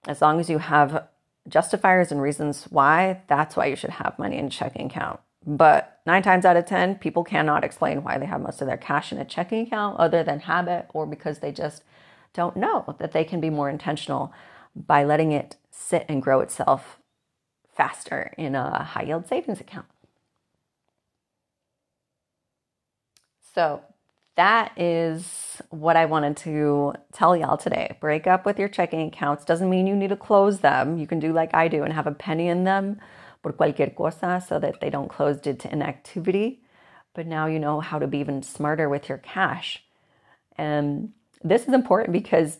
As 0.07 0.20
long 0.20 0.40
as 0.40 0.51
you 0.51 0.59
have 0.59 1.09
justifiers 1.49 2.12
and 2.12 2.20
reasons 2.20 2.64
why, 2.64 3.23
that's 3.29 3.57
why 3.57 3.66
you 3.66 3.77
should 3.77 3.90
have 3.90 4.18
money 4.18 4.37
in 4.37 4.47
a 4.47 4.51
checking 4.51 4.87
account. 4.87 5.20
But 5.47 6.01
nine 6.07 6.23
times 6.23 6.44
out 6.44 6.57
of 6.57 6.66
10, 6.66 6.97
people 6.97 7.23
cannot 7.23 7.64
explain 7.64 8.03
why 8.03 8.18
they 8.18 8.27
have 8.27 8.40
most 8.40 8.61
of 8.61 8.66
their 8.66 8.77
cash 8.77 9.12
in 9.12 9.18
a 9.18 9.25
checking 9.25 9.66
account 9.66 9.99
other 9.99 10.23
than 10.23 10.40
habit 10.40 10.87
or 10.92 11.07
because 11.07 11.38
they 11.38 11.53
just 11.53 11.83
don't 12.35 12.57
know 12.57 12.97
that 12.99 13.12
they 13.12 13.25
can 13.25 13.40
be 13.40 13.51
more 13.51 13.70
intentional 13.70 14.33
by 14.75 15.05
letting 15.05 15.33
it 15.33 15.57
sit 15.70 16.05
and 16.09 16.23
grow 16.23 16.40
itself 16.40 16.99
faster 17.75 18.35
in 18.37 18.55
a 18.55 18.83
high 18.85 19.05
yield 19.05 19.27
savings 19.27 19.61
account. 19.61 19.87
So 23.55 23.83
that 24.37 24.73
is 24.77 25.62
what 25.70 25.97
I 25.97 26.07
wanted 26.07 26.37
to 26.38 26.94
tell 27.12 27.37
y'all 27.37 27.57
today. 27.57 27.97
Break 28.01 28.27
up 28.27 28.44
with 28.44 28.59
your 28.59 28.68
checking 28.68 29.07
accounts. 29.07 29.44
Doesn't 29.44 29.70
mean 29.70 29.87
you 29.87 29.94
need 29.94 30.11
to 30.11 30.16
close 30.16 30.61
them. 30.61 30.99
You 30.99 31.07
can 31.07 31.20
do 31.20 31.33
like 31.33 31.55
I 31.55 31.68
do 31.68 31.85
and 31.85 31.92
have 31.92 32.09
a 32.09 32.12
penny 32.12 32.49
in 32.49 32.64
them 32.64 33.01
por 33.42 33.53
cualquier 33.53 33.94
cosa 33.94 34.44
so 34.47 34.59
that 34.59 34.81
they 34.81 34.90
don't 34.90 35.09
close 35.09 35.40
due 35.40 35.55
to 35.55 35.73
inactivity. 35.73 36.62
But 37.14 37.29
now 37.29 37.47
you 37.47 37.61
know 37.61 37.79
how 37.79 38.01
to 38.01 38.09
be 38.09 38.18
even 38.18 38.42
smarter 38.42 38.88
with 38.88 39.09
your 39.09 39.18
cash. 39.18 39.85
And 40.57 41.12
this 41.44 41.68
is 41.68 41.74
important 41.74 42.12
because 42.12 42.59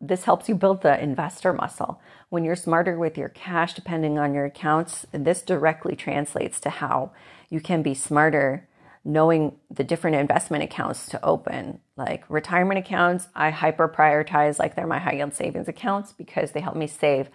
this 0.00 0.24
helps 0.24 0.48
you 0.48 0.54
build 0.54 0.82
the 0.82 1.00
investor 1.02 1.52
muscle. 1.52 2.00
When 2.28 2.44
you're 2.44 2.56
smarter 2.56 2.98
with 2.98 3.16
your 3.16 3.30
cash, 3.30 3.74
depending 3.74 4.18
on 4.18 4.34
your 4.34 4.44
accounts, 4.44 5.06
this 5.12 5.42
directly 5.42 5.96
translates 5.96 6.60
to 6.60 6.70
how 6.70 7.12
you 7.48 7.60
can 7.60 7.82
be 7.82 7.94
smarter 7.94 8.68
knowing 9.04 9.56
the 9.70 9.84
different 9.84 10.16
investment 10.16 10.62
accounts 10.62 11.08
to 11.08 11.24
open. 11.24 11.80
Like 11.96 12.24
retirement 12.28 12.78
accounts, 12.78 13.28
I 13.34 13.50
hyper 13.50 13.88
prioritize 13.88 14.58
like 14.58 14.74
they're 14.74 14.86
my 14.86 14.98
high 14.98 15.14
yield 15.14 15.34
savings 15.34 15.68
accounts 15.68 16.12
because 16.12 16.50
they 16.52 16.60
help 16.60 16.76
me 16.76 16.86
save 16.86 17.30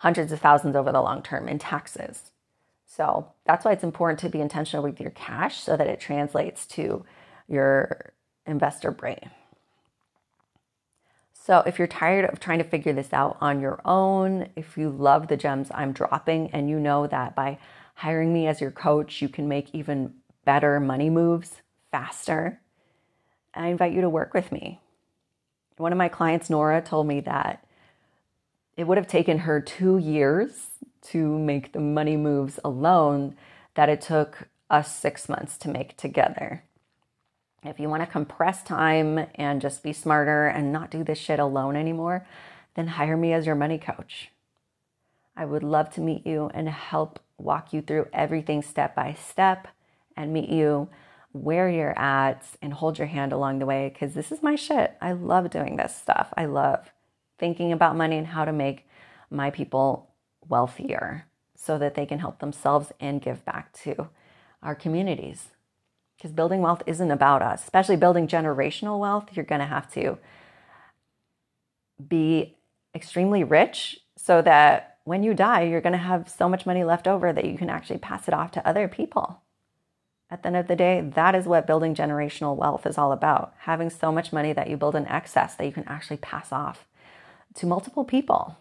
hundreds 0.00 0.30
of 0.30 0.40
thousands 0.40 0.76
over 0.76 0.92
the 0.92 1.00
long 1.00 1.22
term 1.22 1.48
in 1.48 1.58
taxes. 1.58 2.32
So 2.84 3.32
that's 3.46 3.64
why 3.64 3.72
it's 3.72 3.84
important 3.84 4.20
to 4.20 4.28
be 4.28 4.40
intentional 4.40 4.82
with 4.82 5.00
your 5.00 5.10
cash 5.10 5.60
so 5.60 5.76
that 5.76 5.86
it 5.86 6.00
translates 6.00 6.66
to 6.68 7.04
your 7.48 8.12
investor 8.46 8.90
brain. 8.90 9.30
So, 11.46 11.62
if 11.64 11.78
you're 11.78 11.86
tired 11.86 12.24
of 12.24 12.40
trying 12.40 12.58
to 12.58 12.64
figure 12.64 12.92
this 12.92 13.12
out 13.12 13.36
on 13.40 13.60
your 13.60 13.80
own, 13.84 14.48
if 14.56 14.76
you 14.76 14.90
love 14.90 15.28
the 15.28 15.36
gems 15.36 15.68
I'm 15.72 15.92
dropping 15.92 16.50
and 16.50 16.68
you 16.68 16.80
know 16.80 17.06
that 17.06 17.36
by 17.36 17.58
hiring 17.94 18.32
me 18.32 18.48
as 18.48 18.60
your 18.60 18.72
coach, 18.72 19.22
you 19.22 19.28
can 19.28 19.46
make 19.46 19.72
even 19.72 20.14
better 20.44 20.80
money 20.80 21.08
moves 21.08 21.62
faster, 21.92 22.60
I 23.54 23.68
invite 23.68 23.92
you 23.92 24.00
to 24.00 24.08
work 24.08 24.34
with 24.34 24.50
me. 24.50 24.80
One 25.76 25.92
of 25.92 25.98
my 25.98 26.08
clients, 26.08 26.50
Nora, 26.50 26.82
told 26.82 27.06
me 27.06 27.20
that 27.20 27.64
it 28.76 28.88
would 28.88 28.98
have 28.98 29.06
taken 29.06 29.38
her 29.38 29.60
two 29.60 29.98
years 29.98 30.66
to 31.12 31.38
make 31.38 31.70
the 31.70 31.78
money 31.78 32.16
moves 32.16 32.58
alone 32.64 33.36
that 33.74 33.88
it 33.88 34.00
took 34.00 34.48
us 34.68 34.92
six 34.92 35.28
months 35.28 35.56
to 35.58 35.68
make 35.68 35.96
together. 35.96 36.64
If 37.66 37.80
you 37.80 37.88
want 37.88 38.02
to 38.02 38.06
compress 38.06 38.62
time 38.62 39.26
and 39.34 39.60
just 39.60 39.82
be 39.82 39.92
smarter 39.92 40.46
and 40.46 40.72
not 40.72 40.90
do 40.90 41.02
this 41.02 41.18
shit 41.18 41.40
alone 41.40 41.74
anymore, 41.74 42.26
then 42.74 42.86
hire 42.86 43.16
me 43.16 43.32
as 43.32 43.44
your 43.44 43.54
money 43.56 43.78
coach. 43.78 44.30
I 45.36 45.44
would 45.44 45.62
love 45.62 45.90
to 45.94 46.00
meet 46.00 46.26
you 46.26 46.50
and 46.54 46.68
help 46.68 47.18
walk 47.38 47.72
you 47.72 47.82
through 47.82 48.08
everything 48.12 48.62
step 48.62 48.94
by 48.94 49.14
step 49.14 49.68
and 50.16 50.32
meet 50.32 50.48
you 50.48 50.88
where 51.32 51.68
you're 51.68 51.98
at 51.98 52.44
and 52.62 52.72
hold 52.72 52.98
your 52.98 53.08
hand 53.08 53.32
along 53.32 53.58
the 53.58 53.66
way 53.66 53.90
because 53.92 54.14
this 54.14 54.32
is 54.32 54.42
my 54.42 54.54
shit. 54.54 54.96
I 55.00 55.12
love 55.12 55.50
doing 55.50 55.76
this 55.76 55.94
stuff. 55.94 56.32
I 56.36 56.46
love 56.46 56.92
thinking 57.38 57.72
about 57.72 57.96
money 57.96 58.16
and 58.16 58.28
how 58.28 58.44
to 58.44 58.52
make 58.52 58.88
my 59.28 59.50
people 59.50 60.10
wealthier 60.48 61.26
so 61.54 61.78
that 61.78 61.94
they 61.94 62.06
can 62.06 62.20
help 62.20 62.38
themselves 62.38 62.92
and 63.00 63.20
give 63.20 63.44
back 63.44 63.72
to 63.72 64.08
our 64.62 64.74
communities. 64.74 65.48
Because 66.16 66.32
building 66.32 66.62
wealth 66.62 66.82
isn't 66.86 67.10
about 67.10 67.42
us, 67.42 67.62
especially 67.62 67.96
building 67.96 68.26
generational 68.26 68.98
wealth. 68.98 69.28
You're 69.32 69.44
going 69.44 69.60
to 69.60 69.66
have 69.66 69.92
to 69.94 70.18
be 72.08 72.56
extremely 72.94 73.44
rich 73.44 74.00
so 74.16 74.42
that 74.42 74.98
when 75.04 75.22
you 75.22 75.34
die, 75.34 75.62
you're 75.62 75.80
going 75.80 75.92
to 75.92 75.98
have 75.98 76.28
so 76.28 76.48
much 76.48 76.66
money 76.66 76.82
left 76.84 77.06
over 77.06 77.32
that 77.32 77.44
you 77.44 77.56
can 77.56 77.70
actually 77.70 77.98
pass 77.98 78.26
it 78.26 78.34
off 78.34 78.50
to 78.52 78.66
other 78.66 78.88
people. 78.88 79.40
At 80.28 80.42
the 80.42 80.48
end 80.48 80.56
of 80.56 80.66
the 80.66 80.74
day, 80.74 81.00
that 81.14 81.36
is 81.36 81.44
what 81.44 81.66
building 81.66 81.94
generational 81.94 82.56
wealth 82.56 82.86
is 82.86 82.98
all 82.98 83.12
about. 83.12 83.54
Having 83.58 83.90
so 83.90 84.10
much 84.10 84.32
money 84.32 84.52
that 84.52 84.68
you 84.68 84.76
build 84.76 84.96
an 84.96 85.06
excess 85.06 85.54
that 85.54 85.64
you 85.64 85.72
can 85.72 85.84
actually 85.86 86.16
pass 86.16 86.50
off 86.50 86.86
to 87.54 87.66
multiple 87.66 88.04
people. 88.04 88.56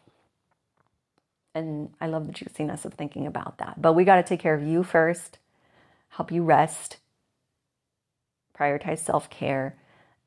And 1.56 1.94
I 2.00 2.08
love 2.08 2.28
the 2.28 2.34
juiciness 2.34 2.86
of 2.86 2.94
thinking 2.94 3.26
about 3.26 3.58
that. 3.58 3.82
But 3.82 3.94
we 3.94 4.04
got 4.04 4.18
to 4.18 4.24
take 4.24 4.42
care 4.42 4.54
of 4.54 4.62
you 4.62 4.84
first, 4.84 5.40
help 6.10 6.32
you 6.32 6.44
rest, 6.44 6.98
prioritize 8.58 9.00
self 9.00 9.30
care, 9.30 9.78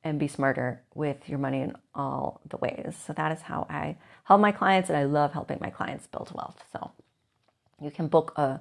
and 0.04 0.18
be 0.20 0.28
smarter 0.28 0.82
with 0.94 1.28
your 1.28 1.38
money 1.38 1.62
in 1.62 1.74
all 1.94 2.40
the 2.48 2.56
ways. 2.58 2.96
So 3.06 3.12
that 3.14 3.32
is 3.32 3.42
how 3.42 3.66
I 3.70 3.96
help 4.24 4.40
my 4.40 4.52
clients, 4.52 4.90
and 4.90 4.98
I 4.98 5.04
love 5.04 5.32
helping 5.32 5.58
my 5.60 5.70
clients 5.70 6.06
build 6.06 6.32
wealth. 6.34 6.62
So 6.72 6.92
you 7.82 7.90
can 7.90 8.08
book 8.08 8.32
a 8.36 8.60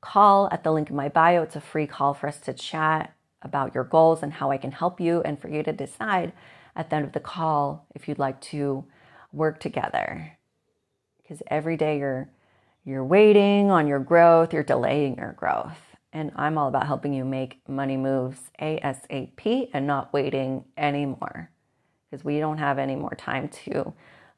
call 0.00 0.48
at 0.52 0.64
the 0.64 0.72
link 0.72 0.90
in 0.90 0.96
my 0.96 1.08
bio. 1.08 1.42
It's 1.42 1.56
a 1.56 1.60
free 1.60 1.86
call 1.86 2.14
for 2.14 2.28
us 2.28 2.40
to 2.40 2.52
chat 2.54 3.14
about 3.42 3.74
your 3.74 3.84
goals 3.84 4.22
and 4.22 4.32
how 4.34 4.50
I 4.52 4.58
can 4.58 4.72
help 4.72 5.00
you, 5.00 5.22
and 5.22 5.38
for 5.40 5.48
you 5.48 5.62
to 5.64 5.72
decide 5.72 6.32
at 6.76 6.90
the 6.90 6.96
end 6.96 7.06
of 7.06 7.12
the 7.12 7.20
call 7.20 7.86
if 7.94 8.08
you'd 8.08 8.18
like 8.18 8.40
to 8.42 8.84
work 9.32 9.60
together. 9.60 10.32
because 11.22 11.42
every 11.48 11.76
day 11.76 11.98
you're 11.98 12.30
you're 12.84 13.04
waiting 13.04 13.70
on 13.70 13.86
your 13.88 13.98
growth, 14.00 14.52
you're 14.52 14.62
delaying 14.62 15.16
your 15.16 15.32
growth. 15.32 15.85
And 16.16 16.32
I'm 16.34 16.56
all 16.56 16.68
about 16.68 16.86
helping 16.86 17.12
you 17.12 17.26
make 17.26 17.60
money 17.68 17.98
moves 17.98 18.50
ASAP 18.58 19.68
and 19.74 19.86
not 19.86 20.14
waiting 20.14 20.64
anymore 20.78 21.50
because 22.10 22.24
we 22.24 22.38
don't 22.38 22.56
have 22.56 22.78
any 22.78 22.96
more 22.96 23.14
time 23.18 23.50
to 23.66 23.92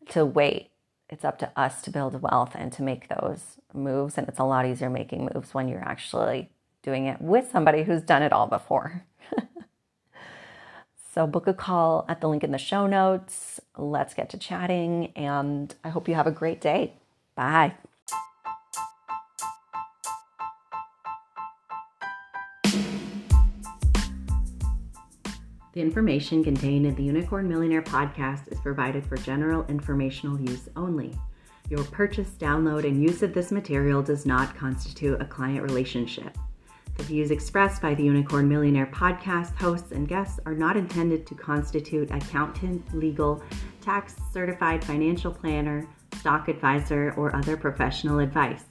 to 0.08 0.26
wait. 0.26 0.70
It's 1.08 1.24
up 1.24 1.38
to 1.38 1.52
us 1.54 1.80
to 1.82 1.92
build 1.92 2.20
wealth 2.20 2.56
and 2.56 2.72
to 2.72 2.82
make 2.82 3.06
those 3.06 3.58
moves 3.72 4.18
and 4.18 4.26
it's 4.26 4.40
a 4.40 4.44
lot 4.44 4.66
easier 4.66 4.90
making 4.90 5.30
moves 5.32 5.54
when 5.54 5.68
you're 5.68 5.88
actually 5.88 6.50
doing 6.82 7.06
it 7.06 7.22
with 7.22 7.48
somebody 7.52 7.84
who's 7.84 8.02
done 8.02 8.24
it 8.24 8.32
all 8.32 8.48
before. 8.48 9.04
so 11.14 11.28
book 11.28 11.46
a 11.46 11.54
call 11.54 12.04
at 12.08 12.20
the 12.20 12.28
link 12.28 12.42
in 12.42 12.50
the 12.50 12.58
show 12.58 12.88
notes. 12.88 13.60
Let's 13.76 14.14
get 14.14 14.30
to 14.30 14.36
chatting 14.36 15.12
and 15.14 15.72
I 15.84 15.90
hope 15.90 16.08
you 16.08 16.16
have 16.16 16.26
a 16.26 16.32
great 16.32 16.60
day. 16.60 16.94
Bye. 17.36 17.74
The 25.78 25.82
information 25.82 26.42
contained 26.42 26.86
in 26.86 26.96
the 26.96 27.04
Unicorn 27.04 27.48
Millionaire 27.48 27.82
podcast 27.82 28.50
is 28.50 28.58
provided 28.58 29.06
for 29.06 29.16
general 29.16 29.64
informational 29.68 30.40
use 30.40 30.68
only. 30.74 31.16
Your 31.70 31.84
purchase, 31.84 32.30
download, 32.30 32.82
and 32.82 33.00
use 33.00 33.22
of 33.22 33.32
this 33.32 33.52
material 33.52 34.02
does 34.02 34.26
not 34.26 34.56
constitute 34.56 35.22
a 35.22 35.24
client 35.24 35.62
relationship. 35.62 36.36
The 36.96 37.04
views 37.04 37.30
expressed 37.30 37.80
by 37.80 37.94
the 37.94 38.02
Unicorn 38.02 38.48
Millionaire 38.48 38.90
podcast 38.92 39.54
hosts 39.54 39.92
and 39.92 40.08
guests 40.08 40.40
are 40.46 40.54
not 40.56 40.76
intended 40.76 41.28
to 41.28 41.36
constitute 41.36 42.10
accountant, 42.10 42.92
legal, 42.92 43.40
tax 43.80 44.16
certified 44.32 44.84
financial 44.84 45.32
planner, 45.32 45.86
stock 46.18 46.48
advisor, 46.48 47.14
or 47.16 47.36
other 47.36 47.56
professional 47.56 48.18
advice. 48.18 48.64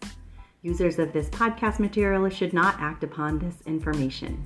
Users 0.61 0.99
of 0.99 1.13
this 1.13 1.29
podcast 1.29 1.79
material 1.79 2.27
should 2.29 2.51
not 2.51 2.75
act 2.81 3.05
upon 3.05 3.39
this 3.39 3.61
information. 3.65 4.45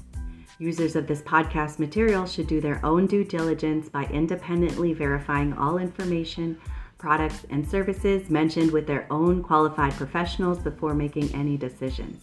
Users 0.62 0.96
of 0.96 1.08
this 1.08 1.24
podcast 1.24 1.80
material 1.80 2.28
should 2.28 2.46
do 2.46 2.62
their 2.62 2.80
own 2.86 3.08
due 3.08 3.24
diligence 3.24 3.90
by 3.90 4.04
independently 4.12 4.94
verifying 4.94 5.54
all 5.54 5.80
information, 5.80 6.56
products, 7.00 7.48
and 7.50 7.68
services 7.68 8.30
mentioned 8.30 8.70
with 8.70 8.86
their 8.86 9.12
own 9.12 9.42
qualified 9.42 9.92
professionals 9.94 10.60
before 10.60 10.94
making 10.94 11.34
any 11.34 11.58
decisions. 11.58 12.22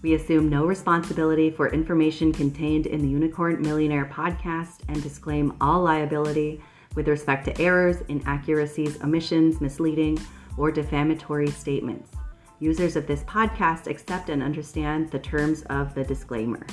We 0.00 0.14
assume 0.14 0.48
no 0.48 0.64
responsibility 0.64 1.50
for 1.50 1.72
information 1.72 2.32
contained 2.32 2.86
in 2.86 3.02
the 3.02 3.08
Unicorn 3.08 3.60
Millionaire 3.60 4.08
podcast 4.14 4.82
and 4.86 5.02
disclaim 5.02 5.52
all 5.60 5.82
liability 5.82 6.62
with 6.94 7.08
respect 7.08 7.46
to 7.46 7.60
errors, 7.60 7.96
inaccuracies, 8.06 9.02
omissions, 9.02 9.60
misleading, 9.60 10.20
or 10.56 10.70
defamatory 10.70 11.50
statements. 11.50 12.12
Users 12.60 12.94
of 12.94 13.08
this 13.08 13.24
podcast 13.24 13.88
accept 13.88 14.28
and 14.28 14.40
understand 14.40 15.10
the 15.10 15.18
terms 15.18 15.62
of 15.62 15.96
the 15.96 16.04
disclaimer. 16.04 16.64